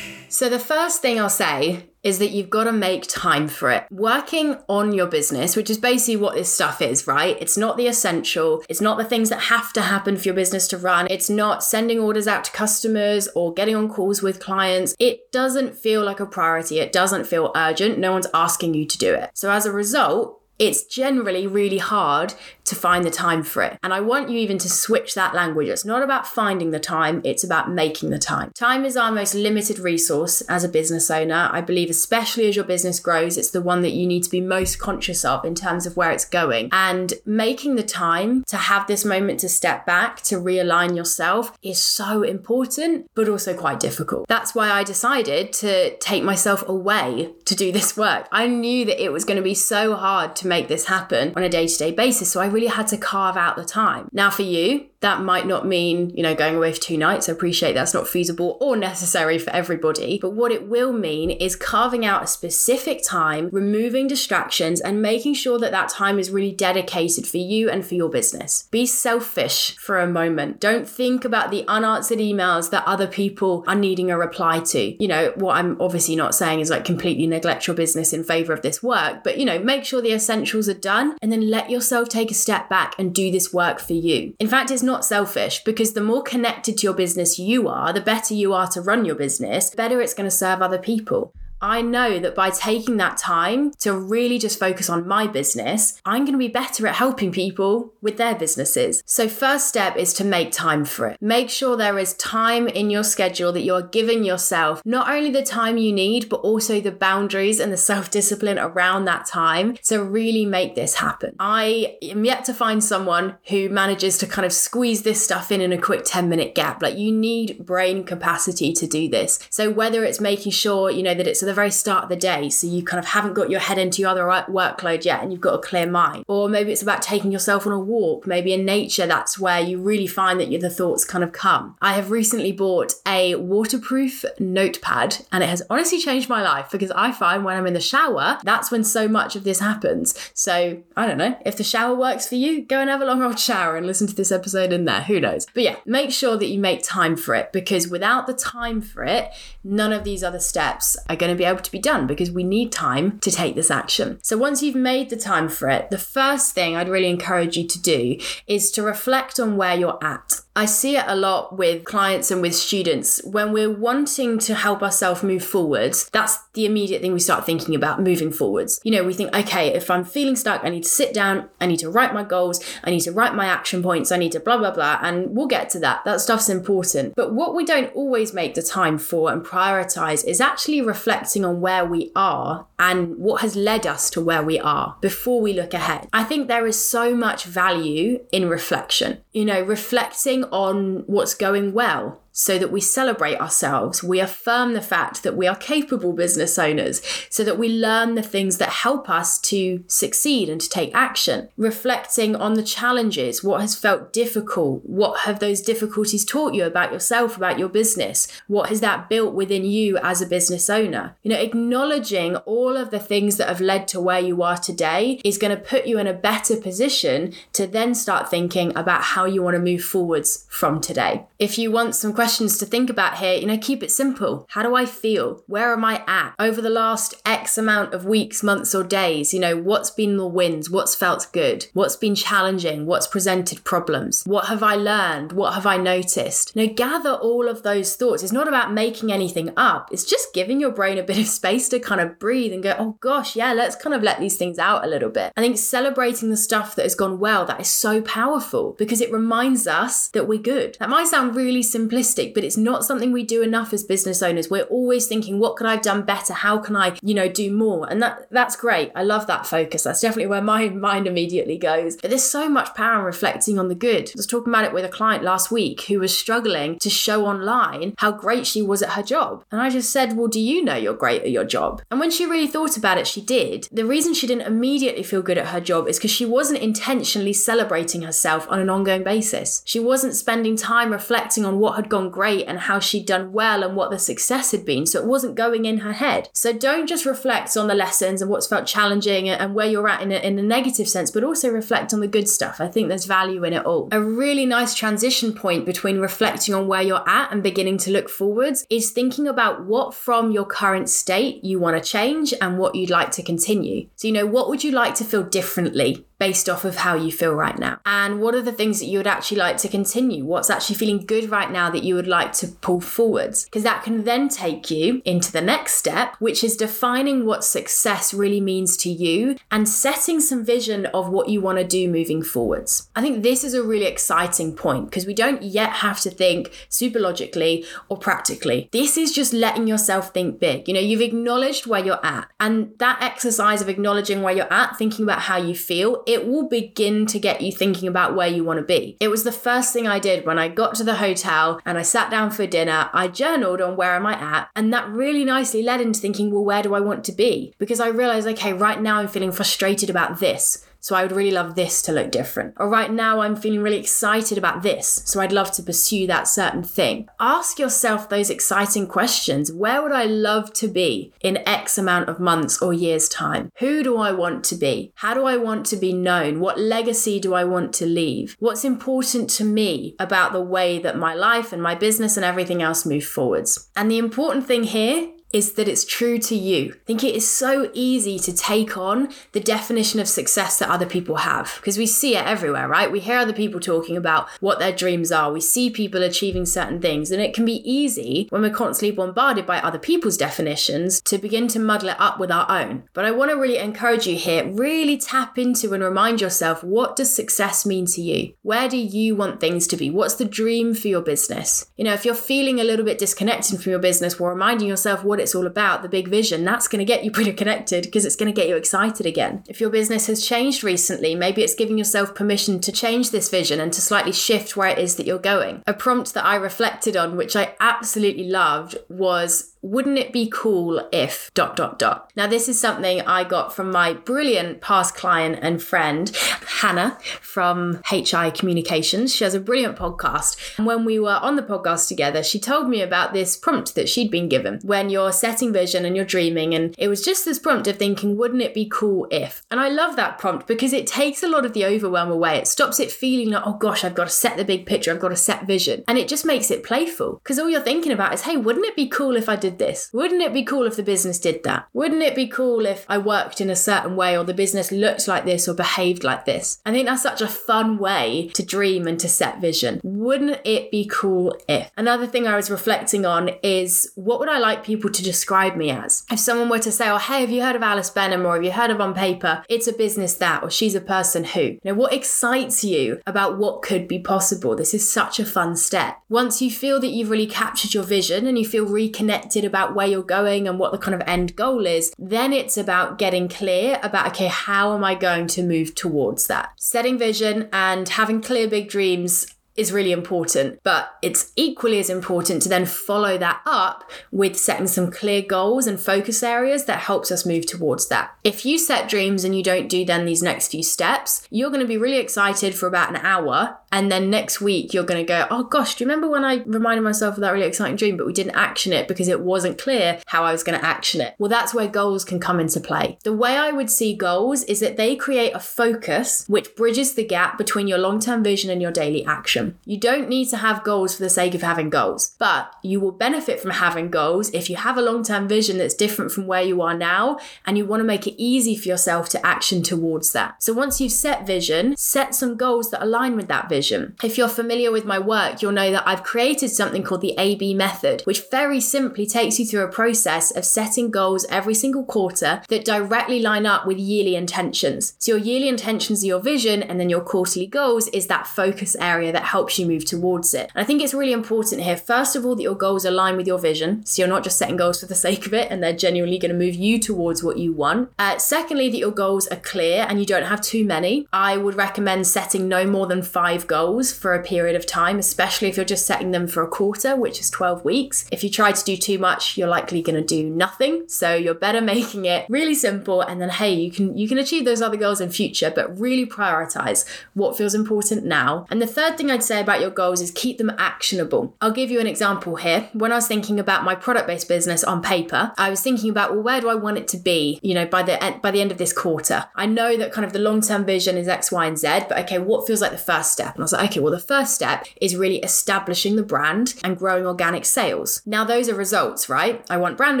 So, 0.36 0.50
the 0.50 0.58
first 0.58 1.00
thing 1.00 1.18
I'll 1.18 1.30
say 1.30 1.88
is 2.02 2.18
that 2.18 2.28
you've 2.28 2.50
got 2.50 2.64
to 2.64 2.72
make 2.72 3.06
time 3.08 3.48
for 3.48 3.70
it. 3.70 3.86
Working 3.90 4.58
on 4.68 4.92
your 4.92 5.06
business, 5.06 5.56
which 5.56 5.70
is 5.70 5.78
basically 5.78 6.16
what 6.16 6.34
this 6.34 6.52
stuff 6.52 6.82
is, 6.82 7.06
right? 7.06 7.38
It's 7.40 7.56
not 7.56 7.78
the 7.78 7.86
essential, 7.86 8.62
it's 8.68 8.82
not 8.82 8.98
the 8.98 9.04
things 9.04 9.30
that 9.30 9.40
have 9.40 9.72
to 9.72 9.80
happen 9.80 10.18
for 10.18 10.24
your 10.24 10.34
business 10.34 10.68
to 10.68 10.76
run, 10.76 11.06
it's 11.08 11.30
not 11.30 11.64
sending 11.64 11.98
orders 11.98 12.28
out 12.28 12.44
to 12.44 12.52
customers 12.52 13.28
or 13.34 13.54
getting 13.54 13.74
on 13.74 13.88
calls 13.88 14.20
with 14.20 14.38
clients. 14.38 14.94
It 14.98 15.32
doesn't 15.32 15.74
feel 15.74 16.04
like 16.04 16.20
a 16.20 16.26
priority, 16.26 16.80
it 16.80 16.92
doesn't 16.92 17.26
feel 17.26 17.50
urgent. 17.56 17.98
No 17.98 18.12
one's 18.12 18.28
asking 18.34 18.74
you 18.74 18.84
to 18.84 18.98
do 18.98 19.14
it. 19.14 19.30
So, 19.32 19.50
as 19.50 19.64
a 19.64 19.72
result, 19.72 20.35
it's 20.58 20.84
generally 20.84 21.46
really 21.46 21.78
hard 21.78 22.34
to 22.64 22.74
find 22.74 23.04
the 23.04 23.10
time 23.10 23.42
for 23.42 23.62
it. 23.62 23.78
And 23.82 23.94
I 23.94 24.00
want 24.00 24.28
you 24.28 24.38
even 24.38 24.58
to 24.58 24.68
switch 24.68 25.14
that 25.14 25.34
language. 25.34 25.68
It's 25.68 25.84
not 25.84 26.02
about 26.02 26.26
finding 26.26 26.70
the 26.70 26.80
time, 26.80 27.20
it's 27.24 27.44
about 27.44 27.70
making 27.70 28.10
the 28.10 28.18
time. 28.18 28.50
Time 28.54 28.84
is 28.84 28.96
our 28.96 29.12
most 29.12 29.34
limited 29.34 29.78
resource 29.78 30.40
as 30.42 30.64
a 30.64 30.68
business 30.68 31.10
owner. 31.10 31.48
I 31.52 31.60
believe, 31.60 31.90
especially 31.90 32.48
as 32.48 32.56
your 32.56 32.64
business 32.64 32.98
grows, 32.98 33.38
it's 33.38 33.50
the 33.50 33.62
one 33.62 33.82
that 33.82 33.92
you 33.92 34.06
need 34.06 34.24
to 34.24 34.30
be 34.30 34.40
most 34.40 34.78
conscious 34.78 35.24
of 35.24 35.44
in 35.44 35.54
terms 35.54 35.86
of 35.86 35.96
where 35.96 36.10
it's 36.10 36.24
going. 36.24 36.68
And 36.72 37.14
making 37.24 37.76
the 37.76 37.82
time 37.82 38.42
to 38.48 38.56
have 38.56 38.86
this 38.86 39.04
moment 39.04 39.40
to 39.40 39.48
step 39.48 39.86
back, 39.86 40.22
to 40.22 40.36
realign 40.36 40.96
yourself 40.96 41.56
is 41.62 41.82
so 41.82 42.22
important, 42.22 43.08
but 43.14 43.28
also 43.28 43.54
quite 43.54 43.78
difficult. 43.78 44.26
That's 44.26 44.54
why 44.54 44.70
I 44.70 44.82
decided 44.82 45.52
to 45.54 45.96
take 45.98 46.24
myself 46.24 46.66
away 46.68 47.32
to 47.44 47.54
do 47.54 47.70
this 47.70 47.96
work. 47.96 48.26
I 48.32 48.48
knew 48.48 48.84
that 48.86 49.02
it 49.02 49.12
was 49.12 49.24
going 49.24 49.36
to 49.36 49.42
be 49.42 49.54
so 49.54 49.94
hard 49.94 50.34
to 50.36 50.45
make 50.46 50.68
this 50.68 50.86
happen 50.86 51.32
on 51.36 51.42
a 51.42 51.48
day 51.48 51.66
to 51.66 51.76
day 51.76 51.92
basis. 51.92 52.30
So 52.30 52.40
I 52.40 52.46
really 52.46 52.66
had 52.68 52.86
to 52.88 52.96
carve 52.96 53.36
out 53.36 53.56
the 53.56 53.64
time. 53.64 54.08
Now, 54.12 54.30
for 54.30 54.42
you, 54.42 54.86
that 55.00 55.22
might 55.22 55.46
not 55.46 55.66
mean, 55.66 56.10
you 56.10 56.22
know, 56.22 56.34
going 56.34 56.56
away 56.56 56.72
for 56.72 56.80
two 56.80 56.96
nights. 56.96 57.28
I 57.28 57.32
appreciate 57.32 57.74
that's 57.74 57.94
not 57.94 58.08
feasible 58.08 58.56
or 58.60 58.76
necessary 58.76 59.38
for 59.38 59.50
everybody. 59.50 60.18
But 60.20 60.30
what 60.30 60.52
it 60.52 60.68
will 60.68 60.92
mean 60.92 61.30
is 61.30 61.56
carving 61.56 62.04
out 62.04 62.24
a 62.24 62.26
specific 62.26 63.02
time, 63.04 63.48
removing 63.52 64.08
distractions, 64.08 64.80
and 64.80 65.02
making 65.02 65.34
sure 65.34 65.58
that 65.58 65.72
that 65.72 65.88
time 65.88 66.18
is 66.18 66.30
really 66.30 66.52
dedicated 66.52 67.26
for 67.26 67.36
you 67.36 67.68
and 67.68 67.84
for 67.86 67.94
your 67.94 68.08
business. 68.08 68.68
Be 68.70 68.86
selfish 68.86 69.76
for 69.76 69.98
a 69.98 70.06
moment. 70.06 70.60
Don't 70.60 70.88
think 70.88 71.24
about 71.24 71.50
the 71.50 71.64
unanswered 71.68 72.18
emails 72.18 72.70
that 72.70 72.84
other 72.86 73.06
people 73.06 73.64
are 73.66 73.74
needing 73.74 74.10
a 74.10 74.18
reply 74.18 74.60
to. 74.60 75.02
You 75.02 75.08
know, 75.08 75.32
what 75.36 75.56
I'm 75.56 75.80
obviously 75.80 76.16
not 76.16 76.34
saying 76.34 76.60
is 76.60 76.70
like 76.70 76.84
completely 76.84 77.26
neglect 77.26 77.66
your 77.66 77.76
business 77.76 78.12
in 78.12 78.24
favor 78.24 78.52
of 78.52 78.62
this 78.62 78.82
work, 78.82 79.22
but, 79.22 79.38
you 79.38 79.44
know, 79.44 79.58
make 79.58 79.84
sure 79.84 80.00
the 80.00 80.12
essentials 80.12 80.68
are 80.68 80.74
done 80.74 81.16
and 81.20 81.30
then 81.30 81.50
let 81.50 81.70
yourself 81.70 82.08
take 82.08 82.30
a 82.30 82.34
step 82.34 82.68
back 82.68 82.94
and 82.98 83.14
do 83.14 83.30
this 83.30 83.52
work 83.52 83.78
for 83.78 83.92
you. 83.92 84.34
In 84.38 84.48
fact, 84.48 84.70
it's 84.70 84.82
not 84.86 85.04
selfish 85.04 85.62
because 85.64 85.92
the 85.92 86.00
more 86.00 86.22
connected 86.22 86.78
to 86.78 86.86
your 86.86 86.94
business 86.94 87.38
you 87.38 87.68
are, 87.68 87.92
the 87.92 88.00
better 88.00 88.32
you 88.32 88.54
are 88.54 88.68
to 88.68 88.80
run 88.80 89.04
your 89.04 89.16
business, 89.16 89.68
the 89.68 89.76
better 89.76 90.00
it's 90.00 90.14
going 90.14 90.28
to 90.28 90.34
serve 90.34 90.62
other 90.62 90.78
people. 90.78 91.34
I 91.66 91.82
know 91.82 92.20
that 92.20 92.36
by 92.36 92.50
taking 92.50 92.96
that 92.98 93.16
time 93.16 93.72
to 93.80 93.92
really 93.92 94.38
just 94.38 94.56
focus 94.56 94.88
on 94.88 95.08
my 95.08 95.26
business, 95.26 96.00
I'm 96.04 96.22
going 96.22 96.34
to 96.34 96.38
be 96.38 96.46
better 96.46 96.86
at 96.86 96.94
helping 96.94 97.32
people 97.32 97.92
with 98.00 98.18
their 98.18 98.36
businesses. 98.36 99.02
So, 99.04 99.28
first 99.28 99.66
step 99.66 99.96
is 99.96 100.14
to 100.14 100.24
make 100.24 100.52
time 100.52 100.84
for 100.84 101.08
it. 101.08 101.20
Make 101.20 101.50
sure 101.50 101.76
there 101.76 101.98
is 101.98 102.14
time 102.14 102.68
in 102.68 102.88
your 102.88 103.02
schedule 103.02 103.50
that 103.52 103.62
you're 103.62 103.82
giving 103.82 104.22
yourself 104.22 104.80
not 104.84 105.10
only 105.10 105.28
the 105.28 105.42
time 105.42 105.76
you 105.76 105.92
need, 105.92 106.28
but 106.28 106.36
also 106.36 106.80
the 106.80 106.92
boundaries 106.92 107.58
and 107.58 107.72
the 107.72 107.76
self 107.76 108.12
discipline 108.12 108.60
around 108.60 109.06
that 109.06 109.26
time 109.26 109.74
to 109.86 110.04
really 110.04 110.46
make 110.46 110.76
this 110.76 110.94
happen. 110.94 111.34
I 111.40 111.96
am 112.00 112.24
yet 112.24 112.44
to 112.44 112.54
find 112.54 112.82
someone 112.82 113.38
who 113.48 113.68
manages 113.70 114.18
to 114.18 114.28
kind 114.28 114.46
of 114.46 114.52
squeeze 114.52 115.02
this 115.02 115.20
stuff 115.20 115.50
in 115.50 115.60
in 115.60 115.72
a 115.72 115.78
quick 115.78 116.02
10 116.04 116.28
minute 116.28 116.54
gap. 116.54 116.80
Like, 116.80 116.96
you 116.96 117.10
need 117.10 117.66
brain 117.66 118.04
capacity 118.04 118.72
to 118.72 118.86
do 118.86 119.08
this. 119.08 119.40
So, 119.50 119.68
whether 119.68 120.04
it's 120.04 120.20
making 120.20 120.52
sure, 120.52 120.92
you 120.92 121.02
know, 121.02 121.14
that 121.14 121.26
it's 121.26 121.40
the 121.40 121.55
very 121.56 121.72
start 121.72 122.04
of 122.04 122.08
the 122.08 122.16
day. 122.16 122.48
So 122.48 122.68
you 122.68 122.84
kind 122.84 123.00
of 123.00 123.06
haven't 123.06 123.34
got 123.34 123.50
your 123.50 123.60
head 123.60 123.78
into 123.78 124.00
your 124.00 124.10
other 124.10 124.22
workload 124.22 125.04
yet 125.04 125.22
and 125.22 125.32
you've 125.32 125.40
got 125.40 125.54
a 125.54 125.58
clear 125.58 125.86
mind. 125.86 126.24
Or 126.28 126.48
maybe 126.48 126.70
it's 126.70 126.82
about 126.82 127.02
taking 127.02 127.32
yourself 127.32 127.66
on 127.66 127.72
a 127.72 127.80
walk. 127.80 128.26
Maybe 128.26 128.52
in 128.52 128.64
nature, 128.64 129.06
that's 129.06 129.38
where 129.38 129.60
you 129.60 129.80
really 129.80 130.06
find 130.06 130.38
that 130.40 130.56
the 130.60 130.70
thoughts 130.70 131.04
kind 131.04 131.24
of 131.24 131.32
come. 131.32 131.76
I 131.82 131.94
have 131.94 132.10
recently 132.10 132.52
bought 132.52 132.94
a 133.06 133.34
waterproof 133.34 134.24
notepad 134.38 135.24
and 135.32 135.42
it 135.42 135.48
has 135.48 135.62
honestly 135.68 135.98
changed 135.98 136.28
my 136.28 136.42
life 136.42 136.70
because 136.70 136.90
I 136.92 137.10
find 137.10 137.44
when 137.44 137.56
I'm 137.56 137.66
in 137.66 137.74
the 137.74 137.80
shower, 137.80 138.38
that's 138.44 138.70
when 138.70 138.84
so 138.84 139.08
much 139.08 139.34
of 139.34 139.44
this 139.44 139.60
happens. 139.60 140.14
So 140.32 140.82
I 140.96 141.06
don't 141.06 141.18
know. 141.18 141.36
If 141.44 141.56
the 141.56 141.64
shower 141.64 141.94
works 141.94 142.28
for 142.28 142.36
you, 142.36 142.62
go 142.62 142.80
and 142.80 142.88
have 142.88 143.00
a 143.00 143.06
long 143.06 143.22
old 143.22 143.38
shower 143.38 143.76
and 143.76 143.86
listen 143.86 144.06
to 144.06 144.14
this 144.14 144.32
episode 144.32 144.72
in 144.72 144.84
there. 144.84 145.02
Who 145.02 145.20
knows? 145.20 145.46
But 145.52 145.62
yeah, 145.62 145.76
make 145.84 146.10
sure 146.10 146.36
that 146.36 146.46
you 146.46 146.60
make 146.60 146.82
time 146.82 147.16
for 147.16 147.34
it 147.34 147.52
because 147.52 147.88
without 147.88 148.26
the 148.26 148.34
time 148.34 148.80
for 148.80 149.04
it, 149.04 149.30
none 149.64 149.92
of 149.92 150.04
these 150.04 150.22
other 150.22 150.38
steps 150.38 150.96
are 151.08 151.16
going 151.16 151.32
to 151.32 151.35
be 151.36 151.44
able 151.44 151.62
to 151.62 151.70
be 151.70 151.78
done 151.78 152.06
because 152.06 152.30
we 152.30 152.44
need 152.44 152.72
time 152.72 153.18
to 153.20 153.30
take 153.30 153.54
this 153.54 153.70
action. 153.70 154.18
So 154.22 154.36
once 154.36 154.62
you've 154.62 154.74
made 154.74 155.10
the 155.10 155.16
time 155.16 155.48
for 155.48 155.68
it, 155.68 155.90
the 155.90 155.98
first 155.98 156.54
thing 156.54 156.76
I'd 156.76 156.88
really 156.88 157.10
encourage 157.10 157.56
you 157.56 157.66
to 157.66 157.80
do 157.80 158.18
is 158.46 158.70
to 158.72 158.82
reflect 158.82 159.38
on 159.38 159.56
where 159.56 159.76
you're 159.76 159.98
at. 160.02 160.40
I 160.56 160.64
see 160.64 160.96
it 160.96 161.04
a 161.06 161.14
lot 161.14 161.58
with 161.58 161.84
clients 161.84 162.30
and 162.30 162.40
with 162.40 162.54
students. 162.54 163.20
When 163.24 163.52
we're 163.52 163.70
wanting 163.70 164.38
to 164.38 164.54
help 164.54 164.82
ourselves 164.82 165.22
move 165.22 165.44
forwards, 165.44 166.08
that's 166.12 166.38
the 166.54 166.64
immediate 166.64 167.02
thing 167.02 167.12
we 167.12 167.20
start 167.20 167.44
thinking 167.44 167.74
about 167.74 168.00
moving 168.00 168.32
forwards. 168.32 168.80
You 168.82 168.92
know, 168.92 169.04
we 169.04 169.12
think, 169.12 169.36
okay, 169.36 169.74
if 169.74 169.90
I'm 169.90 170.02
feeling 170.02 170.34
stuck, 170.34 170.64
I 170.64 170.70
need 170.70 170.84
to 170.84 170.88
sit 170.88 171.12
down, 171.12 171.50
I 171.60 171.66
need 171.66 171.80
to 171.80 171.90
write 171.90 172.14
my 172.14 172.24
goals, 172.24 172.64
I 172.82 172.90
need 172.90 173.00
to 173.00 173.12
write 173.12 173.34
my 173.34 173.44
action 173.44 173.82
points, 173.82 174.10
I 174.10 174.16
need 174.16 174.32
to 174.32 174.40
blah, 174.40 174.56
blah, 174.56 174.70
blah. 174.70 174.98
And 175.02 175.36
we'll 175.36 175.46
get 175.46 175.68
to 175.70 175.78
that. 175.80 176.06
That 176.06 176.22
stuff's 176.22 176.48
important. 176.48 177.14
But 177.14 177.34
what 177.34 177.54
we 177.54 177.66
don't 177.66 177.94
always 177.94 178.32
make 178.32 178.54
the 178.54 178.62
time 178.62 178.96
for 178.96 179.30
and 179.30 179.44
prioritize 179.44 180.24
is 180.24 180.40
actually 180.40 180.80
reflecting 180.80 181.44
on 181.44 181.60
where 181.60 181.84
we 181.84 182.12
are 182.16 182.66
and 182.78 183.18
what 183.18 183.42
has 183.42 183.56
led 183.56 183.86
us 183.86 184.08
to 184.10 184.22
where 184.22 184.42
we 184.42 184.58
are 184.58 184.96
before 185.02 185.42
we 185.42 185.52
look 185.52 185.74
ahead. 185.74 186.08
I 186.14 186.24
think 186.24 186.48
there 186.48 186.66
is 186.66 186.82
so 186.82 187.14
much 187.14 187.44
value 187.44 188.24
in 188.32 188.48
reflection. 188.48 189.18
You 189.32 189.44
know, 189.44 189.60
reflecting 189.60 190.45
on 190.52 191.04
what's 191.06 191.34
going 191.34 191.72
well, 191.72 192.20
so 192.38 192.58
that 192.58 192.70
we 192.70 192.82
celebrate 192.82 193.40
ourselves. 193.40 194.04
We 194.04 194.20
affirm 194.20 194.74
the 194.74 194.82
fact 194.82 195.22
that 195.22 195.38
we 195.38 195.46
are 195.46 195.56
capable 195.56 196.12
business 196.12 196.58
owners 196.58 197.00
so 197.30 197.42
that 197.42 197.58
we 197.58 197.70
learn 197.70 198.14
the 198.14 198.22
things 198.22 198.58
that 198.58 198.68
help 198.68 199.08
us 199.08 199.38
to 199.38 199.82
succeed 199.86 200.50
and 200.50 200.60
to 200.60 200.68
take 200.68 200.94
action. 200.94 201.48
Reflecting 201.56 202.36
on 202.36 202.52
the 202.52 202.62
challenges, 202.62 203.42
what 203.42 203.62
has 203.62 203.74
felt 203.74 204.12
difficult, 204.12 204.84
what 204.84 205.20
have 205.20 205.38
those 205.38 205.62
difficulties 205.62 206.26
taught 206.26 206.52
you 206.52 206.64
about 206.64 206.92
yourself, 206.92 207.38
about 207.38 207.58
your 207.58 207.70
business? 207.70 208.28
What 208.48 208.68
has 208.68 208.80
that 208.80 209.08
built 209.08 209.32
within 209.32 209.64
you 209.64 209.96
as 210.02 210.20
a 210.20 210.26
business 210.26 210.68
owner? 210.68 211.16
You 211.22 211.30
know, 211.30 211.40
acknowledging 211.40 212.36
all 212.36 212.76
of 212.76 212.90
the 212.90 213.00
things 213.00 213.38
that 213.38 213.48
have 213.48 213.62
led 213.62 213.88
to 213.88 214.00
where 214.00 214.20
you 214.20 214.42
are 214.42 214.58
today 214.58 215.22
is 215.24 215.38
going 215.38 215.56
to 215.56 215.62
put 215.62 215.86
you 215.86 215.98
in 215.98 216.06
a 216.06 216.12
better 216.12 216.58
position 216.58 217.32
to 217.54 217.66
then 217.66 217.94
start 217.94 218.28
thinking 218.28 218.76
about 218.76 219.00
how 219.02 219.24
you 219.24 219.42
want 219.42 219.54
to 219.54 219.58
move 219.58 219.82
forwards 219.82 220.44
from 220.50 220.82
today. 220.82 221.24
If 221.38 221.56
you 221.56 221.72
want 221.72 221.94
some 221.94 222.12
questions, 222.12 222.25
questions 222.26 222.58
to 222.58 222.66
think 222.66 222.90
about 222.90 223.18
here, 223.18 223.34
you 223.34 223.46
know, 223.46 223.56
keep 223.56 223.84
it 223.84 223.90
simple. 223.92 224.46
How 224.50 224.64
do 224.64 224.74
I 224.74 224.84
feel? 224.84 225.44
Where 225.46 225.72
am 225.72 225.84
I 225.84 226.02
at? 226.08 226.34
Over 226.40 226.60
the 226.60 226.68
last 226.68 227.14
X 227.24 227.56
amount 227.56 227.94
of 227.94 228.04
weeks, 228.04 228.42
months, 228.42 228.74
or 228.74 228.82
days, 228.82 229.32
you 229.32 229.38
know, 229.38 229.56
what's 229.56 229.92
been 229.92 230.16
the 230.16 230.26
wins? 230.26 230.68
What's 230.68 230.96
felt 230.96 231.28
good? 231.32 231.66
What's 231.72 231.94
been 231.94 232.16
challenging? 232.16 232.84
What's 232.84 233.06
presented 233.06 233.62
problems? 233.62 234.24
What 234.26 234.46
have 234.46 234.64
I 234.64 234.74
learned? 234.74 235.30
What 235.34 235.54
have 235.54 235.66
I 235.66 235.76
noticed? 235.76 236.56
You 236.56 236.66
know, 236.66 236.74
gather 236.74 237.12
all 237.12 237.48
of 237.48 237.62
those 237.62 237.94
thoughts. 237.94 238.24
It's 238.24 238.32
not 238.32 238.48
about 238.48 238.72
making 238.72 239.12
anything 239.12 239.52
up, 239.56 239.90
it's 239.92 240.04
just 240.04 240.34
giving 240.34 240.58
your 240.58 240.72
brain 240.72 240.98
a 240.98 241.04
bit 241.04 241.18
of 241.18 241.28
space 241.28 241.68
to 241.68 241.78
kind 241.78 242.00
of 242.00 242.18
breathe 242.18 242.52
and 242.52 242.60
go, 242.60 242.74
oh 242.76 242.96
gosh, 242.98 243.36
yeah, 243.36 243.52
let's 243.52 243.76
kind 243.76 243.94
of 243.94 244.02
let 244.02 244.18
these 244.18 244.36
things 244.36 244.58
out 244.58 244.84
a 244.84 244.88
little 244.88 245.10
bit. 245.10 245.32
I 245.36 245.42
think 245.42 245.58
celebrating 245.58 246.30
the 246.30 246.36
stuff 246.36 246.74
that 246.74 246.82
has 246.82 246.96
gone 246.96 247.20
well, 247.20 247.44
that 247.44 247.60
is 247.60 247.70
so 247.70 248.02
powerful 248.02 248.74
because 248.78 249.00
it 249.00 249.12
reminds 249.12 249.68
us 249.68 250.08
that 250.08 250.26
we're 250.26 250.40
good. 250.40 250.76
That 250.80 250.90
might 250.90 251.06
sound 251.06 251.36
really 251.36 251.62
simplistic, 251.62 252.15
but 252.16 252.44
it's 252.44 252.56
not 252.56 252.84
something 252.84 253.12
we 253.12 253.22
do 253.22 253.42
enough 253.42 253.72
as 253.72 253.84
business 253.84 254.22
owners. 254.22 254.50
We're 254.50 254.64
always 254.64 255.06
thinking, 255.06 255.38
what 255.38 255.56
could 255.56 255.66
I 255.66 255.72
have 255.72 255.82
done 255.82 256.02
better? 256.02 256.32
How 256.32 256.58
can 256.58 256.76
I, 256.76 256.96
you 257.02 257.14
know, 257.14 257.28
do 257.28 257.52
more? 257.52 257.88
And 257.88 258.02
that 258.02 258.26
that's 258.30 258.56
great. 258.56 258.90
I 258.94 259.02
love 259.02 259.26
that 259.26 259.46
focus. 259.46 259.84
That's 259.84 260.00
definitely 260.00 260.26
where 260.26 260.42
my 260.42 260.68
mind 260.86 261.06
immediately 261.06 261.58
goes. 261.58 261.96
But 261.96 262.10
there's 262.10 262.24
so 262.24 262.48
much 262.48 262.74
power 262.74 263.00
in 263.00 263.04
reflecting 263.04 263.58
on 263.58 263.68
the 263.68 263.74
good. 263.74 264.08
I 264.08 264.12
was 264.16 264.26
talking 264.26 264.52
about 264.52 264.64
it 264.64 264.72
with 264.72 264.84
a 264.84 264.88
client 264.88 265.24
last 265.24 265.50
week 265.50 265.82
who 265.82 266.00
was 266.00 266.16
struggling 266.16 266.78
to 266.78 266.90
show 266.90 267.26
online 267.26 267.94
how 267.98 268.12
great 268.12 268.46
she 268.46 268.62
was 268.62 268.82
at 268.82 268.90
her 268.90 269.02
job. 269.02 269.44
And 269.50 269.60
I 269.60 269.70
just 269.70 269.90
said, 269.90 270.16
Well, 270.16 270.28
do 270.28 270.40
you 270.40 270.64
know 270.64 270.76
you're 270.76 270.94
great 270.94 271.22
at 271.22 271.30
your 271.30 271.44
job? 271.44 271.82
And 271.90 272.00
when 272.00 272.10
she 272.10 272.26
really 272.26 272.46
thought 272.46 272.76
about 272.76 272.98
it, 272.98 273.06
she 273.06 273.20
did. 273.20 273.68
The 273.70 273.84
reason 273.84 274.14
she 274.14 274.26
didn't 274.26 274.46
immediately 274.46 275.02
feel 275.02 275.22
good 275.22 275.38
at 275.38 275.48
her 275.48 275.60
job 275.60 275.88
is 275.88 275.98
because 275.98 276.10
she 276.10 276.24
wasn't 276.24 276.60
intentionally 276.60 277.32
celebrating 277.32 278.02
herself 278.02 278.46
on 278.50 278.60
an 278.60 278.70
ongoing 278.70 279.02
basis. 279.02 279.62
She 279.64 279.80
wasn't 279.80 280.14
spending 280.14 280.56
time 280.56 280.92
reflecting 280.92 281.44
on 281.44 281.58
what 281.58 281.76
had 281.76 281.88
gone 281.88 282.05
great 282.10 282.46
and 282.46 282.60
how 282.60 282.78
she'd 282.78 283.06
done 283.06 283.32
well 283.32 283.62
and 283.62 283.76
what 283.76 283.90
the 283.90 283.98
success 283.98 284.52
had 284.52 284.64
been. 284.64 284.86
So 284.86 285.00
it 285.00 285.06
wasn't 285.06 285.34
going 285.34 285.64
in 285.64 285.78
her 285.78 285.92
head. 285.92 286.28
So 286.32 286.52
don't 286.52 286.86
just 286.86 287.06
reflect 287.06 287.56
on 287.56 287.68
the 287.68 287.74
lessons 287.74 288.22
and 288.22 288.30
what's 288.30 288.46
felt 288.46 288.66
challenging 288.66 289.28
and 289.28 289.54
where 289.54 289.66
you're 289.66 289.88
at 289.88 290.02
in 290.02 290.12
a, 290.12 290.16
in 290.16 290.38
a 290.38 290.42
negative 290.42 290.88
sense, 290.88 291.10
but 291.10 291.24
also 291.24 291.50
reflect 291.50 291.92
on 291.92 292.00
the 292.00 292.08
good 292.08 292.28
stuff. 292.28 292.60
I 292.60 292.68
think 292.68 292.88
there's 292.88 293.04
value 293.04 293.44
in 293.44 293.52
it 293.52 293.64
all. 293.64 293.88
A 293.92 294.00
really 294.00 294.46
nice 294.46 294.74
transition 294.74 295.32
point 295.32 295.66
between 295.66 295.98
reflecting 295.98 296.54
on 296.54 296.66
where 296.66 296.82
you're 296.82 297.08
at 297.08 297.32
and 297.32 297.42
beginning 297.42 297.78
to 297.78 297.90
look 297.90 298.08
forwards 298.08 298.66
is 298.70 298.90
thinking 298.90 299.26
about 299.26 299.64
what 299.64 299.94
from 299.94 300.30
your 300.30 300.44
current 300.44 300.88
state 300.88 301.44
you 301.44 301.58
want 301.58 301.76
to 301.76 301.88
change 301.88 302.34
and 302.40 302.58
what 302.58 302.74
you'd 302.74 302.90
like 302.90 303.10
to 303.12 303.22
continue. 303.22 303.88
So, 303.96 304.08
you 304.08 304.14
know, 304.14 304.26
what 304.26 304.48
would 304.48 304.64
you 304.64 304.72
like 304.72 304.94
to 304.96 305.04
feel 305.04 305.22
differently 305.22 306.06
based 306.18 306.48
off 306.48 306.64
of 306.64 306.76
how 306.76 306.94
you 306.94 307.12
feel 307.12 307.34
right 307.34 307.58
now? 307.58 307.80
And 307.84 308.20
what 308.20 308.34
are 308.34 308.42
the 308.42 308.52
things 308.52 308.80
that 308.80 308.86
you 308.86 308.98
would 308.98 309.06
actually 309.06 309.38
like 309.38 309.56
to 309.58 309.68
continue? 309.68 310.24
What's 310.24 310.50
actually 310.50 310.76
feeling 310.76 311.04
good 311.04 311.30
right 311.30 311.50
now 311.50 311.70
that 311.70 311.84
you 311.84 311.94
would 311.94 312.06
like 312.06 312.32
to 312.34 312.48
pull 312.48 312.80
forwards? 312.80 313.44
Because 313.44 313.62
that 313.62 313.82
can 313.82 314.04
then 314.04 314.28
take 314.28 314.70
you 314.70 315.02
into 315.04 315.30
the 315.32 315.40
next 315.40 315.74
step, 315.74 316.16
which 316.18 316.42
is 316.42 316.56
defining 316.56 317.26
what 317.26 317.44
success 317.44 318.14
really 318.14 318.40
means 318.40 318.76
to 318.78 318.90
you 318.90 319.36
and 319.50 319.68
setting 319.68 320.20
some 320.20 320.44
vision 320.44 320.86
of 320.86 321.08
what 321.08 321.28
you 321.28 321.40
want 321.40 321.58
to 321.58 321.64
do 321.64 321.88
moving 321.88 322.22
forwards. 322.22 322.88
I 322.94 323.02
think 323.02 323.22
this 323.22 323.44
is 323.44 323.54
a 323.54 323.62
really 323.62 323.86
exciting 323.86 324.54
point 324.54 324.86
because 324.86 325.06
we 325.06 325.14
don't 325.14 325.42
yet 325.42 325.70
have 325.70 326.00
to 326.00 326.10
think 326.10 326.50
super 326.68 326.98
logically 326.98 327.64
or 327.88 327.96
practically. 327.96 328.68
This 328.72 328.96
is 328.96 329.12
just 329.12 329.32
letting 329.32 329.66
yourself 329.66 330.12
think 330.12 330.40
big. 330.40 330.68
You 330.68 330.74
know, 330.74 330.80
you've 330.80 331.00
acknowledged 331.00 331.66
where 331.66 331.84
you're 331.84 332.04
at, 332.04 332.28
and 332.40 332.72
that 332.78 333.02
exercise 333.02 333.60
of 333.60 333.68
acknowledging 333.68 334.22
where 334.22 334.34
you're 334.34 334.52
at, 334.52 334.76
thinking 334.76 335.04
about 335.04 335.22
how 335.22 335.36
you 335.36 335.54
feel, 335.54 336.02
it 336.06 336.26
will 336.26 336.48
begin 336.48 337.06
to 337.06 337.18
get 337.18 337.40
you 337.40 337.52
thinking 337.52 337.88
about 337.88 338.14
where 338.14 338.28
you 338.28 338.44
want 338.44 338.58
to 338.58 338.64
be. 338.64 338.96
It 339.00 339.08
was 339.08 339.24
the 339.24 339.32
first 339.32 339.72
thing 339.72 339.86
I 339.86 339.98
did 339.98 340.24
when 340.24 340.38
I 340.38 340.48
got 340.48 340.74
to 340.76 340.84
the 340.84 340.96
hotel 340.96 341.60
and 341.64 341.76
I 341.76 341.82
sat 341.82 342.10
down 342.10 342.30
for 342.30 342.46
dinner. 342.46 342.90
I 342.92 343.08
journaled 343.08 343.60
on 343.60 343.76
where 343.76 343.94
am 343.94 344.06
I 344.06 344.14
at, 344.14 344.50
and 344.54 344.72
that 344.72 344.88
really 344.88 345.24
nicely 345.24 345.62
led 345.62 345.80
into 345.80 346.00
thinking, 346.00 346.30
well, 346.30 346.44
where 346.44 346.62
do 346.62 346.74
I 346.74 346.80
want 346.80 347.04
to 347.04 347.12
be? 347.12 347.54
Because 347.58 347.80
I 347.80 347.88
realized, 347.88 348.26
okay, 348.28 348.52
right 348.52 348.80
now 348.80 348.98
I'm 348.98 349.08
feeling 349.08 349.32
frustrated 349.32 349.90
about 349.90 350.20
this. 350.20 350.65
So 350.80 350.94
I 350.94 351.02
would 351.02 351.12
really 351.12 351.30
love 351.30 351.54
this 351.54 351.82
to 351.82 351.92
look 351.92 352.10
different. 352.10 352.54
Or 352.58 352.68
right 352.68 352.92
now 352.92 353.20
I'm 353.20 353.36
feeling 353.36 353.62
really 353.62 353.78
excited 353.78 354.38
about 354.38 354.62
this. 354.62 355.02
So 355.04 355.20
I'd 355.20 355.32
love 355.32 355.50
to 355.52 355.62
pursue 355.62 356.06
that 356.06 356.28
certain 356.28 356.62
thing. 356.62 357.08
Ask 357.18 357.58
yourself 357.58 358.08
those 358.08 358.30
exciting 358.30 358.86
questions. 358.86 359.52
Where 359.52 359.82
would 359.82 359.92
I 359.92 360.04
love 360.04 360.52
to 360.54 360.68
be 360.68 361.12
in 361.20 361.38
X 361.46 361.78
amount 361.78 362.08
of 362.08 362.20
months 362.20 362.60
or 362.62 362.72
years' 362.72 363.08
time? 363.08 363.50
Who 363.58 363.82
do 363.82 363.96
I 363.96 364.12
want 364.12 364.44
to 364.44 364.54
be? 364.54 364.92
How 364.96 365.14
do 365.14 365.24
I 365.24 365.36
want 365.36 365.66
to 365.66 365.76
be 365.76 365.92
known? 365.92 366.40
What 366.40 366.58
legacy 366.58 367.20
do 367.20 367.34
I 367.34 367.44
want 367.44 367.72
to 367.74 367.86
leave? 367.86 368.36
What's 368.38 368.64
important 368.64 369.30
to 369.30 369.44
me 369.44 369.94
about 369.98 370.32
the 370.32 370.40
way 370.40 370.78
that 370.78 370.96
my 370.96 371.14
life 371.14 371.52
and 371.52 371.62
my 371.62 371.74
business 371.74 372.16
and 372.16 372.24
everything 372.24 372.62
else 372.62 372.86
move 372.86 373.04
forwards? 373.04 373.68
And 373.74 373.90
the 373.90 373.98
important 373.98 374.46
thing 374.46 374.64
here 374.64 375.10
is 375.36 375.52
that 375.52 375.68
it's 375.68 375.84
true 375.84 376.18
to 376.18 376.34
you. 376.34 376.72
I 376.74 376.84
think 376.86 377.04
it 377.04 377.14
is 377.14 377.28
so 377.28 377.70
easy 377.74 378.18
to 378.20 378.32
take 378.32 378.76
on 378.76 379.12
the 379.32 379.40
definition 379.40 380.00
of 380.00 380.08
success 380.08 380.58
that 380.58 380.70
other 380.70 380.86
people 380.86 381.16
have 381.16 381.56
because 381.56 381.76
we 381.76 381.86
see 381.86 382.16
it 382.16 382.24
everywhere, 382.24 382.66
right? 382.66 382.90
We 382.90 383.00
hear 383.00 383.18
other 383.18 383.34
people 383.34 383.60
talking 383.60 383.96
about 383.96 384.28
what 384.40 384.58
their 384.58 384.72
dreams 384.72 385.12
are. 385.12 385.30
We 385.30 385.42
see 385.42 385.68
people 385.68 386.02
achieving 386.02 386.46
certain 386.46 386.80
things, 386.80 387.10
and 387.10 387.20
it 387.20 387.34
can 387.34 387.44
be 387.44 387.70
easy 387.70 388.26
when 388.30 388.40
we're 388.40 388.50
constantly 388.50 388.96
bombarded 388.96 389.46
by 389.46 389.58
other 389.58 389.78
people's 389.78 390.16
definitions 390.16 391.00
to 391.02 391.18
begin 391.18 391.48
to 391.48 391.58
muddle 391.58 391.90
it 391.90 392.00
up 392.00 392.18
with 392.18 392.30
our 392.30 392.50
own. 392.50 392.84
But 392.94 393.04
I 393.04 393.10
want 393.10 393.30
to 393.30 393.36
really 393.36 393.58
encourage 393.58 394.06
you 394.06 394.16
here, 394.16 394.50
really 394.50 394.96
tap 394.96 395.36
into 395.36 395.74
and 395.74 395.82
remind 395.82 396.22
yourself 396.22 396.64
what 396.64 396.96
does 396.96 397.14
success 397.14 397.66
mean 397.66 397.84
to 397.86 398.00
you? 398.00 398.32
Where 398.40 398.68
do 398.68 398.78
you 398.78 399.14
want 399.14 399.40
things 399.40 399.66
to 399.66 399.76
be? 399.76 399.90
What's 399.90 400.14
the 400.14 400.24
dream 400.24 400.74
for 400.74 400.88
your 400.88 401.02
business? 401.02 401.66
You 401.76 401.84
know, 401.84 401.92
if 401.92 402.06
you're 402.06 402.14
feeling 402.14 402.58
a 402.58 402.64
little 402.64 402.86
bit 402.86 402.96
disconnected 402.96 403.60
from 403.60 403.70
your 403.70 403.80
business, 403.80 404.18
well, 404.18 404.30
reminding 404.30 404.68
yourself 404.68 405.04
what 405.04 405.16
what 405.16 405.25
it's 405.26 405.34
all 405.34 405.46
about, 405.46 405.82
the 405.82 405.88
big 405.88 406.06
vision, 406.06 406.44
that's 406.44 406.68
going 406.68 406.78
to 406.78 406.84
get 406.84 407.04
you 407.04 407.10
pretty 407.16 407.32
connected 407.32 407.82
because 407.84 408.04
it's 408.04 408.14
going 408.14 408.32
to 408.32 408.40
get 408.40 408.48
you 408.48 408.54
excited 408.54 409.06
again. 409.06 409.42
If 409.48 409.60
your 409.60 409.70
business 409.70 410.06
has 410.06 410.24
changed 410.24 410.62
recently, 410.62 411.16
maybe 411.16 411.42
it's 411.42 411.54
giving 411.54 411.78
yourself 411.78 412.14
permission 412.14 412.60
to 412.60 412.70
change 412.70 413.10
this 413.10 413.28
vision 413.28 413.58
and 413.58 413.72
to 413.72 413.80
slightly 413.80 414.12
shift 414.12 414.56
where 414.56 414.68
it 414.68 414.78
is 414.78 414.94
that 414.96 415.06
you're 415.06 415.18
going. 415.18 415.62
A 415.66 415.74
prompt 415.74 416.14
that 416.14 416.24
I 416.24 416.36
reflected 416.36 416.96
on, 416.96 417.16
which 417.16 417.34
I 417.34 417.56
absolutely 417.58 418.28
loved, 418.30 418.76
was 418.88 419.55
wouldn't 419.62 419.98
it 419.98 420.12
be 420.12 420.30
cool 420.32 420.86
if 420.92 421.30
dot 421.34 421.56
dot 421.56 421.78
dot? 421.78 422.12
Now 422.14 422.26
this 422.26 422.48
is 422.48 422.60
something 422.60 423.00
i 423.02 423.24
got 423.24 423.54
from 423.54 423.70
my 423.70 423.92
brilliant 423.92 424.60
past 424.60 424.94
client 424.94 425.38
and 425.42 425.62
friend 425.62 426.14
hannah 426.60 426.98
from 427.20 427.80
hi 427.86 428.30
communications. 428.30 429.14
She 429.14 429.24
has 429.24 429.34
a 429.34 429.40
brilliant 429.40 429.76
podcast. 429.76 430.36
And 430.58 430.66
when 430.66 430.84
we 430.84 430.98
were 430.98 431.18
on 431.20 431.36
the 431.36 431.42
podcast 431.42 431.88
together 431.88 432.22
she 432.22 432.38
told 432.38 432.68
me 432.68 432.80
about 432.80 433.12
this 433.12 433.36
prompt 433.36 433.74
that 433.74 433.88
she'd 433.88 434.10
been 434.10 434.28
given. 434.28 434.60
When 434.62 434.88
you're 434.88 435.12
setting 435.12 435.52
vision 435.52 435.84
and 435.84 435.96
you're 435.96 436.04
dreaming 436.04 436.54
and 436.54 436.74
it 436.78 436.88
was 436.88 437.04
just 437.04 437.24
this 437.24 437.38
prompt 437.38 437.66
of 437.66 437.76
thinking 437.76 438.16
wouldn't 438.16 438.42
it 438.42 438.54
be 438.54 438.68
cool 438.70 439.08
if? 439.10 439.42
And 439.50 439.58
i 439.58 439.68
love 439.68 439.96
that 439.96 440.18
prompt 440.18 440.46
because 440.46 440.72
it 440.72 440.86
takes 440.86 441.22
a 441.22 441.28
lot 441.28 441.44
of 441.44 441.54
the 441.54 441.64
overwhelm 441.64 442.10
away. 442.10 442.36
It 442.36 442.46
stops 442.46 442.78
it 442.78 442.92
feeling 442.92 443.30
like 443.30 443.42
oh 443.46 443.54
gosh 443.54 443.84
i've 443.84 443.94
got 443.94 444.04
to 444.04 444.10
set 444.10 444.36
the 444.36 444.44
big 444.44 444.66
picture 444.66 444.92
i've 444.92 445.00
got 445.00 445.08
to 445.08 445.16
set 445.16 445.46
vision. 445.46 445.82
And 445.88 445.98
it 445.98 446.08
just 446.08 446.24
makes 446.24 446.50
it 446.50 446.62
playful. 446.62 447.20
Because 447.22 447.38
all 447.38 447.50
you're 447.50 447.60
thinking 447.60 447.92
about 447.92 448.14
is 448.14 448.22
hey 448.22 448.36
wouldn't 448.36 448.66
it 448.66 448.76
be 448.76 448.88
cool 448.88 449.16
if 449.16 449.28
i 449.28 449.34
did 449.34 449.55
this? 449.58 449.90
Wouldn't 449.92 450.22
it 450.22 450.32
be 450.32 450.44
cool 450.44 450.66
if 450.66 450.76
the 450.76 450.82
business 450.82 451.18
did 451.18 451.42
that? 451.44 451.68
Wouldn't 451.72 452.02
it 452.02 452.14
be 452.14 452.26
cool 452.26 452.66
if 452.66 452.84
I 452.88 452.98
worked 452.98 453.40
in 453.40 453.50
a 453.50 453.56
certain 453.56 453.96
way 453.96 454.16
or 454.16 454.24
the 454.24 454.34
business 454.34 454.72
looked 454.72 455.08
like 455.08 455.24
this 455.24 455.48
or 455.48 455.54
behaved 455.54 456.04
like 456.04 456.24
this? 456.24 456.60
I 456.64 456.72
think 456.72 456.86
that's 456.86 457.02
such 457.02 457.20
a 457.20 457.28
fun 457.28 457.78
way 457.78 458.30
to 458.34 458.44
dream 458.44 458.86
and 458.86 458.98
to 459.00 459.08
set 459.08 459.40
vision. 459.40 459.80
Wouldn't 459.82 460.40
it 460.44 460.70
be 460.70 460.86
cool 460.86 461.36
if? 461.48 461.70
Another 461.76 462.06
thing 462.06 462.26
I 462.26 462.36
was 462.36 462.50
reflecting 462.50 463.04
on 463.04 463.30
is 463.42 463.92
what 463.94 464.20
would 464.20 464.28
I 464.28 464.38
like 464.38 464.64
people 464.64 464.90
to 464.90 465.02
describe 465.02 465.56
me 465.56 465.70
as? 465.70 466.04
If 466.10 466.18
someone 466.18 466.48
were 466.48 466.58
to 466.60 466.72
say, 466.72 466.88
oh, 466.88 466.98
hey, 466.98 467.20
have 467.20 467.30
you 467.30 467.42
heard 467.42 467.56
of 467.56 467.62
Alice 467.62 467.90
Benham 467.90 468.26
or 468.26 468.34
have 468.34 468.44
you 468.44 468.52
heard 468.52 468.70
of 468.70 468.80
On 468.80 468.94
Paper? 468.94 469.44
It's 469.48 469.66
a 469.66 469.72
business 469.72 470.14
that, 470.14 470.42
or 470.42 470.50
she's 470.50 470.74
a 470.74 470.80
person 470.80 471.24
who. 471.24 471.40
You 471.40 471.60
know, 471.64 471.74
what 471.74 471.92
excites 471.92 472.64
you 472.64 473.00
about 473.06 473.38
what 473.38 473.62
could 473.62 473.88
be 473.88 473.98
possible? 473.98 474.56
This 474.56 474.74
is 474.74 474.90
such 474.90 475.18
a 475.18 475.26
fun 475.26 475.56
step. 475.56 476.00
Once 476.08 476.40
you 476.40 476.50
feel 476.50 476.80
that 476.80 476.88
you've 476.88 477.10
really 477.10 477.26
captured 477.26 477.74
your 477.74 477.82
vision 477.82 478.26
and 478.26 478.38
you 478.38 478.46
feel 478.46 478.66
reconnected 478.66 479.35
about 479.44 479.74
where 479.74 479.86
you're 479.86 480.02
going 480.02 480.48
and 480.48 480.58
what 480.58 480.72
the 480.72 480.78
kind 480.78 480.94
of 480.94 481.06
end 481.06 481.36
goal 481.36 481.66
is, 481.66 481.92
then 481.98 482.32
it's 482.32 482.56
about 482.56 482.98
getting 482.98 483.28
clear 483.28 483.78
about, 483.82 484.08
okay, 484.08 484.28
how 484.28 484.74
am 484.74 484.84
I 484.84 484.94
going 484.94 485.26
to 485.28 485.42
move 485.42 485.74
towards 485.74 486.26
that? 486.26 486.50
Setting 486.56 486.98
vision 486.98 487.48
and 487.52 487.88
having 487.88 488.20
clear 488.20 488.48
big 488.48 488.68
dreams 488.68 489.26
is 489.56 489.72
really 489.72 489.92
important, 489.92 490.60
but 490.62 490.90
it's 491.02 491.32
equally 491.36 491.78
as 491.78 491.90
important 491.90 492.42
to 492.42 492.48
then 492.48 492.66
follow 492.66 493.16
that 493.18 493.40
up 493.46 493.90
with 494.10 494.36
setting 494.36 494.66
some 494.66 494.90
clear 494.90 495.22
goals 495.22 495.66
and 495.66 495.80
focus 495.80 496.22
areas 496.22 496.66
that 496.66 496.80
helps 496.80 497.10
us 497.10 497.26
move 497.26 497.46
towards 497.46 497.88
that. 497.88 498.14
If 498.22 498.44
you 498.44 498.58
set 498.58 498.88
dreams 498.88 499.24
and 499.24 499.34
you 499.36 499.42
don't 499.42 499.68
do 499.68 499.84
then 499.84 500.04
these 500.04 500.22
next 500.22 500.48
few 500.48 500.62
steps, 500.62 501.26
you're 501.30 501.50
going 501.50 501.60
to 501.60 501.66
be 501.66 501.78
really 501.78 501.98
excited 501.98 502.54
for 502.54 502.66
about 502.66 502.90
an 502.90 502.96
hour 502.96 503.58
And 503.72 503.90
then 503.90 504.10
next 504.10 504.40
week, 504.40 504.72
you're 504.72 504.84
going 504.84 505.04
to 505.04 505.06
go, 505.06 505.26
oh 505.30 505.44
gosh, 505.44 505.74
do 505.74 505.84
you 505.84 505.90
remember 505.90 506.08
when 506.08 506.24
I 506.24 506.42
reminded 506.44 506.82
myself 506.82 507.16
of 507.16 507.20
that 507.20 507.32
really 507.32 507.46
exciting 507.46 507.76
dream, 507.76 507.96
but 507.96 508.06
we 508.06 508.12
didn't 508.12 508.36
action 508.36 508.72
it 508.72 508.88
because 508.88 509.08
it 509.08 509.20
wasn't 509.20 509.58
clear 509.58 510.00
how 510.06 510.24
I 510.24 510.32
was 510.32 510.42
going 510.42 510.58
to 510.58 510.64
action 510.64 511.00
it? 511.00 511.14
Well, 511.18 511.28
that's 511.28 511.52
where 511.52 511.68
goals 511.68 512.04
can 512.04 512.20
come 512.20 512.40
into 512.40 512.60
play. 512.60 512.98
The 513.04 513.12
way 513.12 513.36
I 513.36 513.52
would 513.52 513.70
see 513.70 513.94
goals 513.94 514.44
is 514.44 514.60
that 514.60 514.76
they 514.76 514.96
create 514.96 515.32
a 515.32 515.40
focus 515.40 516.24
which 516.28 516.54
bridges 516.54 516.94
the 516.94 517.04
gap 517.04 517.38
between 517.38 517.68
your 517.68 517.78
long 517.78 517.98
term 518.00 518.22
vision 518.22 518.50
and 518.50 518.62
your 518.62 518.70
daily 518.70 519.04
action. 519.04 519.58
You 519.64 519.78
don't 519.78 520.08
need 520.08 520.28
to 520.28 520.36
have 520.36 520.64
goals 520.64 520.94
for 520.94 521.02
the 521.02 521.10
sake 521.10 521.34
of 521.34 521.42
having 521.42 521.70
goals, 521.70 522.14
but 522.18 522.54
you 522.62 522.80
will 522.80 522.92
benefit 522.92 523.40
from 523.40 523.50
having 523.50 523.90
goals 523.90 524.30
if 524.30 524.48
you 524.48 524.56
have 524.56 524.76
a 524.76 524.82
long 524.82 525.02
term 525.02 525.28
vision 525.28 525.58
that's 525.58 525.74
different 525.74 526.12
from 526.12 526.26
where 526.26 526.42
you 526.42 526.62
are 526.62 526.76
now 526.76 527.18
and 527.44 527.58
you 527.58 527.66
want 527.66 527.80
to 527.80 527.84
make 527.84 528.06
it 528.06 528.20
easy 528.22 528.56
for 528.56 528.68
yourself 528.68 529.08
to 529.10 529.26
action 529.26 529.62
towards 529.62 530.12
that. 530.12 530.42
So 530.42 530.52
once 530.52 530.80
you've 530.80 530.92
set 530.92 531.26
vision, 531.26 531.76
set 531.76 532.14
some 532.14 532.36
goals 532.36 532.70
that 532.70 532.82
align 532.82 533.16
with 533.16 533.28
that 533.28 533.48
vision. 533.48 533.55
If 534.02 534.18
you're 534.18 534.28
familiar 534.28 534.70
with 534.70 534.84
my 534.84 534.98
work, 534.98 535.42
you'll 535.42 535.52
know 535.52 535.70
that 535.70 535.86
I've 535.86 536.02
created 536.02 536.48
something 536.48 536.82
called 536.82 537.00
the 537.00 537.14
AB 537.18 537.54
method, 537.54 538.02
which 538.04 538.24
very 538.30 538.60
simply 538.60 539.06
takes 539.06 539.38
you 539.38 539.46
through 539.46 539.64
a 539.64 539.68
process 539.68 540.30
of 540.30 540.44
setting 540.44 540.90
goals 540.90 541.26
every 541.30 541.54
single 541.54 541.84
quarter 541.84 542.42
that 542.48 542.64
directly 542.64 543.20
line 543.20 543.46
up 543.46 543.66
with 543.66 543.78
yearly 543.78 544.16
intentions. 544.16 544.94
So 544.98 545.12
your 545.12 545.24
yearly 545.24 545.48
intentions 545.48 546.02
are 546.02 546.06
your 546.06 546.20
vision, 546.20 546.62
and 546.62 546.78
then 546.78 546.90
your 546.90 547.00
quarterly 547.00 547.46
goals 547.46 547.88
is 547.88 548.06
that 548.06 548.26
focus 548.26 548.76
area 548.80 549.12
that 549.12 549.24
helps 549.24 549.58
you 549.58 549.66
move 549.66 549.84
towards 549.84 550.34
it. 550.34 550.50
And 550.54 550.62
I 550.62 550.66
think 550.66 550.82
it's 550.82 550.94
really 550.94 551.12
important 551.12 551.62
here, 551.62 551.76
first 551.76 552.16
of 552.16 552.24
all, 552.24 552.36
that 552.36 552.42
your 552.42 552.54
goals 552.54 552.84
align 552.84 553.16
with 553.16 553.26
your 553.26 553.38
vision. 553.38 553.84
So 553.84 554.02
you're 554.02 554.08
not 554.08 554.24
just 554.24 554.38
setting 554.38 554.56
goals 554.56 554.80
for 554.80 554.86
the 554.86 554.94
sake 554.94 555.26
of 555.26 555.34
it 555.34 555.50
and 555.50 555.62
they're 555.62 555.72
genuinely 555.72 556.18
going 556.18 556.32
to 556.32 556.38
move 556.38 556.54
you 556.54 556.78
towards 556.78 557.22
what 557.22 557.38
you 557.38 557.52
want. 557.52 557.90
Uh, 557.98 558.18
secondly, 558.18 558.68
that 558.68 558.78
your 558.78 558.90
goals 558.90 559.26
are 559.28 559.36
clear 559.36 559.86
and 559.88 559.98
you 559.98 560.06
don't 560.06 560.26
have 560.26 560.40
too 560.40 560.64
many. 560.64 561.06
I 561.12 561.36
would 561.36 561.54
recommend 561.54 562.06
setting 562.06 562.48
no 562.48 562.66
more 562.66 562.86
than 562.86 563.02
five 563.02 563.45
goals 563.46 563.92
for 563.92 564.14
a 564.14 564.22
period 564.22 564.56
of 564.56 564.66
time, 564.66 564.98
especially 564.98 565.48
if 565.48 565.56
you're 565.56 565.64
just 565.64 565.86
setting 565.86 566.10
them 566.10 566.26
for 566.26 566.42
a 566.42 566.48
quarter, 566.48 566.96
which 566.96 567.20
is 567.20 567.30
12 567.30 567.64
weeks. 567.64 568.06
If 568.10 568.22
you 568.24 568.30
try 568.30 568.52
to 568.52 568.64
do 568.64 568.76
too 568.76 568.98
much, 568.98 569.36
you're 569.36 569.48
likely 569.48 569.82
going 569.82 569.96
to 569.96 570.04
do 570.04 570.28
nothing. 570.28 570.88
So 570.88 571.14
you're 571.14 571.34
better 571.34 571.60
making 571.76 572.04
it 572.04 572.26
really 572.28 572.54
simple 572.54 573.00
and 573.00 573.20
then 573.20 573.30
hey, 573.30 573.54
you 573.54 573.70
can 573.70 573.96
you 573.96 574.08
can 574.08 574.18
achieve 574.18 574.44
those 574.44 574.62
other 574.62 574.76
goals 574.76 575.00
in 575.00 575.10
future, 575.10 575.52
but 575.54 575.78
really 575.78 576.06
prioritize 576.06 576.84
what 577.14 577.36
feels 577.36 577.54
important 577.54 578.04
now. 578.04 578.46
And 578.50 578.60
the 578.60 578.66
third 578.66 578.96
thing 578.96 579.10
I'd 579.10 579.22
say 579.22 579.40
about 579.40 579.60
your 579.60 579.70
goals 579.70 580.00
is 580.00 580.10
keep 580.10 580.38
them 580.38 580.52
actionable. 580.58 581.34
I'll 581.40 581.52
give 581.52 581.70
you 581.70 581.80
an 581.80 581.86
example 581.86 582.36
here. 582.36 582.68
When 582.72 582.92
I 582.92 582.96
was 582.96 583.06
thinking 583.06 583.38
about 583.38 583.64
my 583.64 583.74
product-based 583.74 584.28
business 584.28 584.64
on 584.64 584.82
paper, 584.82 585.32
I 585.38 585.50
was 585.50 585.60
thinking 585.60 585.90
about 585.90 586.12
well, 586.12 586.22
where 586.22 586.40
do 586.40 586.48
I 586.48 586.54
want 586.54 586.78
it 586.78 586.88
to 586.88 586.96
be, 586.96 587.40
you 587.42 587.54
know, 587.54 587.66
by 587.66 587.82
the 587.82 588.18
by 588.22 588.30
the 588.30 588.40
end 588.40 588.52
of 588.52 588.58
this 588.58 588.72
quarter. 588.72 589.26
I 589.34 589.46
know 589.46 589.76
that 589.76 589.92
kind 589.92 590.04
of 590.04 590.12
the 590.12 590.18
long-term 590.18 590.64
vision 590.64 590.96
is 590.96 591.08
X, 591.08 591.32
Y, 591.32 591.46
and 591.46 591.58
Z, 591.58 591.86
but 591.88 591.98
okay, 592.00 592.18
what 592.18 592.46
feels 592.46 592.60
like 592.60 592.72
the 592.72 592.78
first 592.78 593.12
step? 593.12 593.35
And 593.36 593.42
I 593.42 593.44
was 593.44 593.52
like, 593.52 593.70
okay, 593.70 593.80
well, 593.80 593.92
the 593.92 593.98
first 593.98 594.34
step 594.34 594.66
is 594.80 594.96
really 594.96 595.18
establishing 595.18 595.96
the 595.96 596.02
brand 596.02 596.54
and 596.64 596.76
growing 596.76 597.06
organic 597.06 597.44
sales. 597.44 598.02
Now, 598.06 598.24
those 598.24 598.48
are 598.48 598.54
results, 598.54 599.08
right? 599.08 599.44
I 599.50 599.56
want 599.56 599.76
brand 599.76 600.00